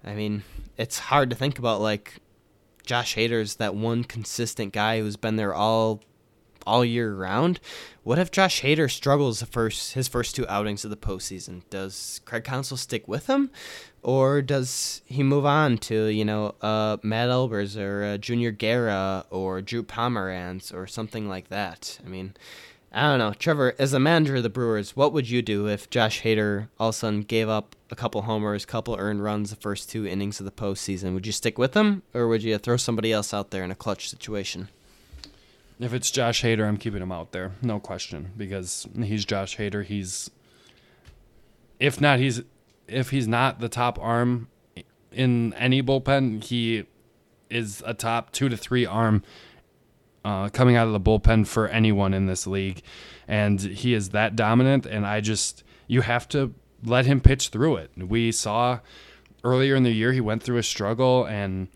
I 0.05 0.15
mean, 0.15 0.43
it's 0.77 0.99
hard 0.99 1.31
to 1.31 1.37
think 1.37 1.61
about 1.61 1.81
like 1.81 2.15
Josh 2.85 3.15
Hader's 3.15 3.57
that 3.57 3.77
one 3.77 4.03
consistent 4.03 4.73
guy 4.73 4.99
who's 4.99 5.17
been 5.17 5.37
there 5.37 5.55
all 5.55 6.03
all 6.69 6.85
year 6.85 7.15
round. 7.15 7.59
What 8.05 8.19
if 8.19 8.31
Josh 8.31 8.63
Hader 8.63 8.91
struggles 8.91 9.41
the 9.41 9.47
first 9.47 9.95
his 9.95 10.07
first 10.07 10.37
two 10.37 10.47
outings 10.49 10.85
of 10.85 10.91
the 10.91 10.97
postseason? 10.97 11.63
Does 11.71 12.21
Craig 12.25 12.45
Counsell 12.45 12.77
stick 12.77 13.09
with 13.09 13.27
him, 13.27 13.51
or 14.03 14.43
does 14.43 15.03
he 15.07 15.23
move 15.23 15.47
on 15.47 15.79
to 15.79 16.07
you 16.07 16.25
know 16.25 16.55
uh, 16.61 16.99
Matt 17.03 17.31
Albers 17.31 17.81
or 17.81 18.05
uh, 18.05 18.19
Junior 18.19 18.51
Guerra 18.51 19.25
or 19.31 19.63
Drew 19.63 19.83
Pomeranz 19.83 20.73
or 20.73 20.87
something 20.87 21.29
like 21.29 21.49
that? 21.49 21.99
I 22.05 22.09
mean. 22.09 22.35
I 22.91 23.03
don't 23.03 23.19
know, 23.19 23.35
Trevor. 23.35 23.75
As 23.79 23.93
a 23.93 24.01
manager 24.01 24.37
of 24.37 24.43
the 24.43 24.49
Brewers, 24.49 24.97
what 24.97 25.13
would 25.13 25.29
you 25.29 25.43
do 25.43 25.69
if 25.69 25.91
Josh 25.91 26.23
Hader 26.23 26.69
all 26.81 26.89
of 26.89 26.95
a 26.95 26.99
sudden 26.99 27.21
gave 27.21 27.47
up 27.47 27.77
a 27.91 27.95
couple 27.95 28.23
homers, 28.23 28.65
couple 28.65 28.97
earned 28.99 29.23
runs 29.23 29.51
the 29.51 29.57
first 29.57 29.91
two 29.91 30.07
innings 30.07 30.41
of 30.41 30.47
the 30.47 30.51
postseason? 30.51 31.13
Would 31.13 31.27
you 31.27 31.33
stick 31.33 31.59
with 31.59 31.75
him, 31.75 32.03
or 32.15 32.27
would 32.29 32.43
you 32.43 32.57
throw 32.57 32.79
somebody 32.79 33.13
else 33.13 33.35
out 33.35 33.51
there 33.51 33.63
in 33.63 33.71
a 33.71 33.75
clutch 33.75 34.09
situation? 34.09 34.71
If 35.81 35.95
it's 35.95 36.11
Josh 36.11 36.43
Hader, 36.43 36.67
I'm 36.67 36.77
keeping 36.77 37.03
him 37.03 37.13
out 37.13 37.33
there, 37.33 37.53
no 37.63 37.79
question, 37.79 38.33
because 38.37 38.89
he's 38.97 39.25
Josh 39.25 39.57
Hader. 39.57 39.85
He's 39.85 40.31
if 41.79 42.01
not 42.01 42.19
he's 42.19 42.43
if 42.89 43.11
he's 43.11 43.29
not 43.29 43.61
the 43.61 43.69
top 43.69 43.99
arm 44.01 44.49
in 45.13 45.55
any 45.55 45.83
bullpen, 45.83 46.43
he 46.43 46.85
is 47.51 47.83
a 47.87 47.95
top 47.95 48.33
two 48.33 48.49
to 48.49 48.57
three 48.57 48.85
arm 48.85 49.23
uh, 50.25 50.49
coming 50.49 50.77
out 50.77 50.87
of 50.87 50.93
the 50.93 51.01
bullpen 51.01 51.47
for 51.47 51.69
anyone 51.69 52.13
in 52.13 52.27
this 52.27 52.47
league, 52.47 52.83
and 53.27 53.61
he 53.61 53.95
is 53.95 54.11
that 54.11 54.37
dominant. 54.37 54.85
And 54.85 55.07
I 55.07 55.21
just 55.21 55.63
you 55.87 56.01
have 56.01 56.29
to 56.31 56.55
let 56.85 57.07
him 57.07 57.21
pitch 57.21 57.49
through 57.49 57.77
it. 57.77 57.91
We 57.97 58.33
saw 58.33 58.81
earlier 59.45 59.77
in 59.77 59.85
the 59.85 59.93
year 59.93 60.13
he 60.13 60.21
went 60.21 60.43
through 60.43 60.59
a 60.59 60.63
struggle 60.63 61.25
and 61.25 61.69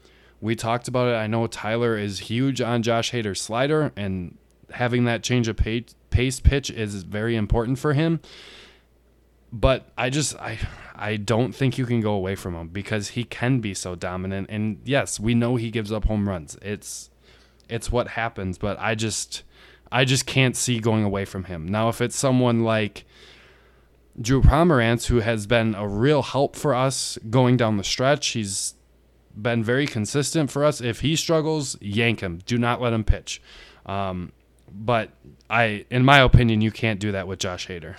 we 0.43 0.57
talked 0.57 0.89
about 0.89 1.09
it. 1.09 1.15
I 1.15 1.29
know 1.29 1.47
Tyler 1.47 1.97
is 1.97 2.19
huge 2.19 2.61
on 2.61 2.83
Josh 2.83 3.13
Hader's 3.13 3.41
slider, 3.41 3.93
and 3.97 4.37
having 4.73 5.05
that 5.05 5.23
change 5.23 5.47
of 5.47 5.57
pace 5.57 6.41
pitch 6.41 6.69
is 6.69 7.05
very 7.05 7.37
important 7.37 7.79
for 7.79 7.95
him. 7.95 8.21
But 9.53 9.89
I 9.97 10.11
just 10.11 10.35
I 10.37 10.59
I 10.97 11.17
don't 11.17 11.53
think 11.53 11.79
you 11.79 11.87
can 11.87 12.01
go 12.01 12.13
away 12.13 12.35
from 12.35 12.57
him 12.57 12.69
because 12.69 13.11
he 13.11 13.23
can 13.23 13.61
be 13.61 13.73
so 13.73 13.95
dominant. 13.95 14.49
And 14.51 14.81
yes, 14.85 15.21
we 15.21 15.35
know 15.35 15.55
he 15.55 15.71
gives 15.71 15.93
up 15.93 16.07
home 16.07 16.29
runs. 16.29 16.59
It's 16.61 17.09
it's 17.69 17.93
what 17.93 18.09
happens. 18.09 18.59
But 18.59 18.77
I 18.81 18.97
just 18.97 19.45
I 19.93 20.05
just 20.05 20.27
can't 20.27 20.57
see 20.57 20.81
going 20.81 21.05
away 21.05 21.25
from 21.25 21.45
him. 21.45 21.69
Now, 21.69 21.89
if 21.89 22.01
it's 22.01 22.17
someone 22.17 22.65
like 22.65 23.05
Drew 24.21 24.43
Pomeranz, 24.43 25.07
who 25.07 25.21
has 25.21 25.47
been 25.47 25.77
a 25.77 25.87
real 25.87 26.23
help 26.23 26.57
for 26.57 26.75
us 26.75 27.17
going 27.31 27.57
down 27.57 27.77
the 27.77 27.85
stretch, 27.85 28.29
he's 28.29 28.75
been 29.37 29.63
very 29.63 29.87
consistent 29.87 30.51
for 30.51 30.65
us. 30.65 30.81
If 30.81 31.01
he 31.01 31.17
struggles, 31.17 31.77
yank 31.81 32.21
him. 32.21 32.41
Do 32.47 32.59
not 32.59 32.81
let 32.81 32.93
him 32.93 33.05
pitch. 33.05 33.41
Um, 33.87 34.33
but 34.71 35.11
I, 35.51 35.85
in 35.91 36.05
my 36.05 36.19
opinion, 36.19 36.61
you 36.61 36.71
can't 36.71 37.01
do 37.01 37.13
that 37.13 37.27
with 37.27 37.39
Josh 37.39 37.69
Hader. 37.69 37.97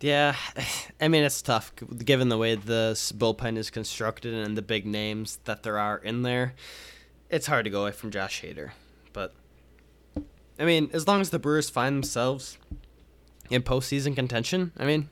Yeah, 0.00 0.36
I 1.00 1.08
mean 1.08 1.24
it's 1.24 1.40
tough 1.40 1.72
given 2.04 2.28
the 2.28 2.36
way 2.36 2.56
the 2.56 2.92
bullpen 3.16 3.56
is 3.56 3.70
constructed 3.70 4.34
and 4.34 4.56
the 4.56 4.62
big 4.62 4.86
names 4.86 5.38
that 5.44 5.62
there 5.62 5.78
are 5.78 5.96
in 5.98 6.22
there. 6.22 6.54
It's 7.30 7.46
hard 7.46 7.64
to 7.64 7.70
go 7.70 7.82
away 7.82 7.92
from 7.92 8.10
Josh 8.10 8.42
Hader, 8.42 8.72
but 9.12 9.34
I 10.58 10.64
mean, 10.64 10.90
as 10.92 11.08
long 11.08 11.20
as 11.20 11.30
the 11.30 11.38
Brewers 11.38 11.70
find 11.70 11.96
themselves 11.96 12.58
in 13.50 13.62
postseason 13.62 14.14
contention, 14.14 14.72
I 14.76 14.84
mean, 14.84 15.08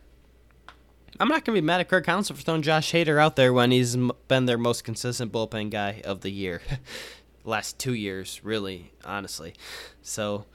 I'm 1.21 1.29
not 1.29 1.45
going 1.45 1.55
to 1.55 1.63
be 1.63 1.67
mad 1.67 1.81
at 1.81 1.89
Kirk 1.89 2.07
Counsell 2.07 2.37
for 2.37 2.43
throwing 2.43 2.63
Josh 2.63 2.93
Hader 2.93 3.21
out 3.21 3.37
there 3.37 3.53
when 3.53 3.71
he's 3.71 3.97
been 4.29 4.47
their 4.47 4.59
most 4.59 4.85
consistent 4.85 5.31
bullpen 5.31 5.71
guy 5.71 6.01
of 6.05 6.23
the 6.23 6.31
year. 6.31 6.63
Last 7.45 7.79
two 7.79 7.95
years, 7.95 8.41
really, 8.43 8.93
honestly. 9.05 9.55
So, 10.01 10.47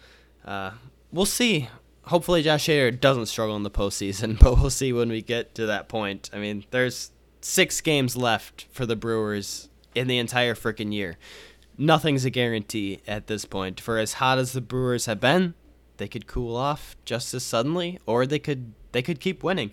uh, 0.46 0.72
we'll 1.12 1.26
see. 1.26 1.70
Hopefully, 2.04 2.42
Josh 2.42 2.68
Hader 2.68 2.98
doesn't 2.98 3.28
struggle 3.28 3.56
in 3.56 3.64
the 3.64 3.72
postseason, 3.72 4.40
but 4.42 4.58
we'll 4.58 4.70
see 4.70 4.92
when 4.94 5.10
we 5.10 5.22
get 5.22 5.54
to 5.56 5.66
that 5.68 5.90
point. 5.90 6.30
I 6.34 6.40
mean, 6.40 6.66
there's 6.72 7.12
six 7.42 7.82
games 7.82 8.18
left 8.18 8.66
for 8.72 8.86
the 8.86 8.96
Brewers 8.96 9.70
in 9.94 10.08
the 10.08 10.18
entire 10.18 10.56
freaking 10.56 10.94
year. 10.94 11.18
Nothing's 11.78 12.26
a 12.26 12.30
guarantee 12.30 13.02
at 13.08 13.28
this 13.28 13.46
point. 13.46 13.80
For 13.80 14.00
as 14.00 14.14
hot 14.14 14.40
as 14.40 14.54
the 14.54 14.62
Brewers 14.62 15.06
have 15.06 15.20
been, 15.20 15.54
they 15.98 16.08
could 16.08 16.26
cool 16.26 16.56
off 16.56 16.96
just 17.06 17.34
as 17.34 17.44
suddenly, 17.44 18.00
or 18.06 18.26
they 18.26 18.40
could 18.40 18.74
they 18.94 19.02
could 19.02 19.20
keep 19.20 19.44
winning 19.44 19.72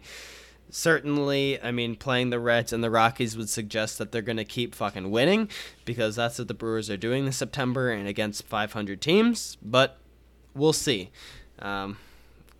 certainly, 0.71 1.61
I 1.63 1.71
mean, 1.71 1.97
playing 1.97 2.31
the 2.31 2.39
Reds 2.39 2.73
and 2.73 2.83
the 2.83 2.91
Rockies 2.91 3.37
would 3.37 3.49
suggest 3.49 3.99
that 3.99 4.13
they're 4.13 4.23
going 4.23 4.37
to 4.37 4.45
keep 4.45 4.75
fucking 4.75 5.11
winning 5.11 5.49
because 5.85 6.17
that's 6.17 6.39
what 6.39 6.49
the 6.49 6.55
Brewers 6.55 6.91
are 6.91 6.97
doing 6.97 7.25
this 7.25 7.37
September 7.37 7.91
and 7.91 8.09
against 8.09 8.45
500 8.45 9.01
teams. 9.01 9.57
But 9.63 9.99
we'll 10.55 10.73
see. 10.73 11.11
Um, 11.59 11.99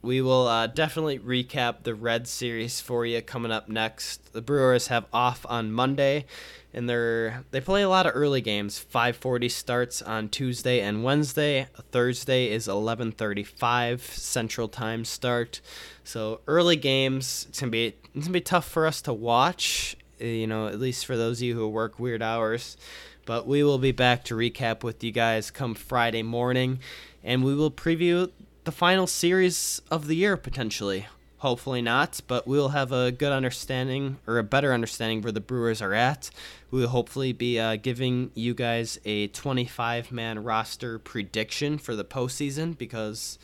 we 0.05 0.21
will 0.21 0.47
uh, 0.47 0.67
definitely 0.67 1.19
recap 1.19 1.83
the 1.83 1.95
Red 1.95 2.29
series 2.29 2.81
for 2.81 3.07
you 3.07 3.23
coming 3.23 3.51
up 3.51 3.69
next. 3.69 4.33
The 4.35 4.43
Brewers 4.43 4.89
have 4.89 5.07
off 5.13 5.47
on 5.49 5.73
Monday, 5.73 6.27
and 6.75 6.89
they're 6.89 7.45
they 7.51 7.61
play 7.61 7.83
a 7.83 7.89
lot 7.89 8.07
of 8.07 8.13
early 8.15 8.43
games. 8.43 8.79
5:40 8.79 9.51
starts 9.51 10.03
on 10.03 10.29
Tuesday 10.29 10.81
and 10.81 11.03
Wednesday. 11.03 11.69
Thursday 11.91 12.51
is 12.51 12.69
11:35 12.69 14.03
Central 14.03 14.69
Time 14.69 15.05
start. 15.07 15.63
So 16.05 16.41
early 16.47 16.77
games, 16.77 17.47
it's 17.49 17.61
gonna 17.61 17.71
be 17.71 17.95
it's 18.15 18.27
gonna 18.27 18.31
be 18.31 18.41
tough 18.43 18.69
for 18.69 18.87
us 18.87 19.01
to 19.03 19.13
watch. 19.13 19.97
Eh, 20.21 20.27
you 20.27 20.47
know, 20.47 20.69
at 20.69 20.79
least 20.79 21.07
for 21.07 21.17
those 21.17 21.39
of 21.39 21.45
you 21.45 21.55
who 21.55 21.67
work 21.67 21.99
weird 21.99 22.23
hours. 22.23 22.77
But 23.25 23.47
we 23.47 23.65
will 23.65 23.79
be 23.79 23.93
back 23.93 24.23
to 24.25 24.35
recap 24.35 24.83
with 24.83 25.03
you 25.03 25.11
guys 25.11 25.51
come 25.51 25.75
Friday 25.75 26.23
morning, 26.23 26.81
and 27.23 27.43
we 27.43 27.55
will 27.55 27.71
preview 27.71 28.31
the 28.65 28.73
final 28.73 29.07
series 29.07 29.83
of 29.91 30.07
the 30.07 30.17
year 30.17 30.37
potentially. 30.37 31.07
Hopefully 31.39 31.83
not, 31.83 32.23
but 32.27 32.47
we'll 32.47 32.71
have 32.71 32.91
a 32.91 33.13
good 33.13 33.31
understanding 33.31 34.17
or 34.27 34.39
a 34.39 34.43
better 34.43 34.73
understanding 34.73 35.21
where 35.21 35.33
the 35.33 35.41
Brewers 35.41 35.83
are 35.83 35.93
at. 35.93 36.31
We 36.71 36.81
will 36.81 36.89
hopefully 36.89 37.35
be 37.35 37.61
uh, 37.61 37.77
giving 37.77 38.31
you 38.35 38.55
guys 38.55 38.99
a 39.05 39.27
25 39.29 40.11
man 40.11 40.43
roster 40.43 40.99
prediction 40.99 41.77
for 41.77 41.95
the 41.95 42.05
postseason 42.05 42.79
because 42.79 43.39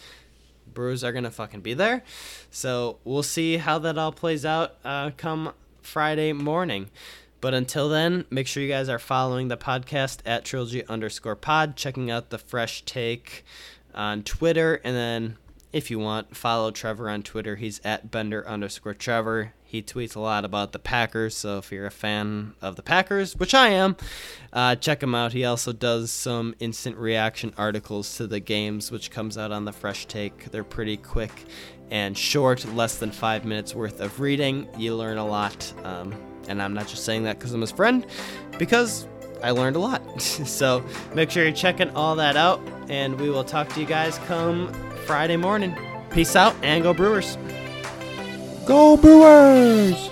Brewers 0.72 1.04
are 1.04 1.12
going 1.12 1.24
to 1.24 1.30
fucking 1.30 1.60
be 1.60 1.74
there. 1.74 2.02
So 2.50 2.96
we'll 3.04 3.22
see 3.22 3.58
how 3.58 3.78
that 3.80 3.98
all 3.98 4.12
plays 4.12 4.46
out 4.46 4.76
uh, 4.82 5.10
come 5.18 5.52
Friday 5.82 6.32
morning. 6.32 6.88
But 7.42 7.52
until 7.52 7.90
then, 7.90 8.24
make 8.30 8.46
sure 8.46 8.62
you 8.62 8.68
guys 8.68 8.88
are 8.88 8.98
following 8.98 9.48
the 9.48 9.56
podcast 9.58 10.20
at 10.24 10.46
trilogy 10.46 10.86
underscore 10.86 11.36
pod, 11.36 11.76
checking 11.76 12.10
out 12.10 12.30
the 12.30 12.38
fresh 12.38 12.82
take 12.82 13.44
on 13.94 14.22
Twitter, 14.22 14.80
and 14.84 14.94
then 14.94 15.36
if 15.72 15.90
you 15.90 15.98
want, 15.98 16.36
follow 16.36 16.70
Trevor 16.70 17.08
on 17.08 17.22
Twitter. 17.22 17.56
He's 17.56 17.80
at 17.84 18.10
Bender 18.10 18.46
underscore 18.46 18.94
Trevor. 18.94 19.52
He 19.64 19.82
tweets 19.82 20.16
a 20.16 20.20
lot 20.20 20.44
about 20.44 20.72
the 20.72 20.80
Packers, 20.80 21.36
so 21.36 21.58
if 21.58 21.70
you're 21.70 21.86
a 21.86 21.92
fan 21.92 22.54
of 22.60 22.74
the 22.74 22.82
Packers, 22.82 23.36
which 23.36 23.54
I 23.54 23.68
am, 23.68 23.96
uh, 24.52 24.74
check 24.74 25.00
him 25.00 25.14
out. 25.14 25.32
He 25.32 25.44
also 25.44 25.72
does 25.72 26.10
some 26.10 26.56
instant 26.58 26.96
reaction 26.96 27.54
articles 27.56 28.16
to 28.16 28.26
the 28.26 28.40
games, 28.40 28.90
which 28.90 29.12
comes 29.12 29.38
out 29.38 29.52
on 29.52 29.64
the 29.64 29.72
Fresh 29.72 30.06
Take. 30.06 30.50
They're 30.50 30.64
pretty 30.64 30.96
quick 30.96 31.44
and 31.92 32.18
short, 32.18 32.64
less 32.74 32.98
than 32.98 33.12
five 33.12 33.44
minutes 33.44 33.72
worth 33.72 34.00
of 34.00 34.18
reading. 34.18 34.68
You 34.76 34.96
learn 34.96 35.18
a 35.18 35.26
lot, 35.26 35.72
um, 35.84 36.14
and 36.48 36.60
I'm 36.60 36.74
not 36.74 36.88
just 36.88 37.04
saying 37.04 37.22
that 37.24 37.38
because 37.38 37.52
I'm 37.52 37.60
his 37.60 37.70
friend, 37.70 38.04
because 38.58 39.06
I 39.42 39.50
learned 39.50 39.76
a 39.76 39.78
lot. 39.78 40.20
so 40.20 40.84
make 41.14 41.30
sure 41.30 41.44
you're 41.44 41.52
checking 41.52 41.90
all 41.90 42.16
that 42.16 42.36
out, 42.36 42.60
and 42.88 43.18
we 43.20 43.30
will 43.30 43.44
talk 43.44 43.68
to 43.70 43.80
you 43.80 43.86
guys 43.86 44.18
come 44.26 44.72
Friday 45.06 45.36
morning. 45.36 45.76
Peace 46.10 46.36
out 46.36 46.54
and 46.62 46.82
go 46.82 46.92
Brewers. 46.92 47.36
Go 48.66 48.96
Brewers! 48.96 50.10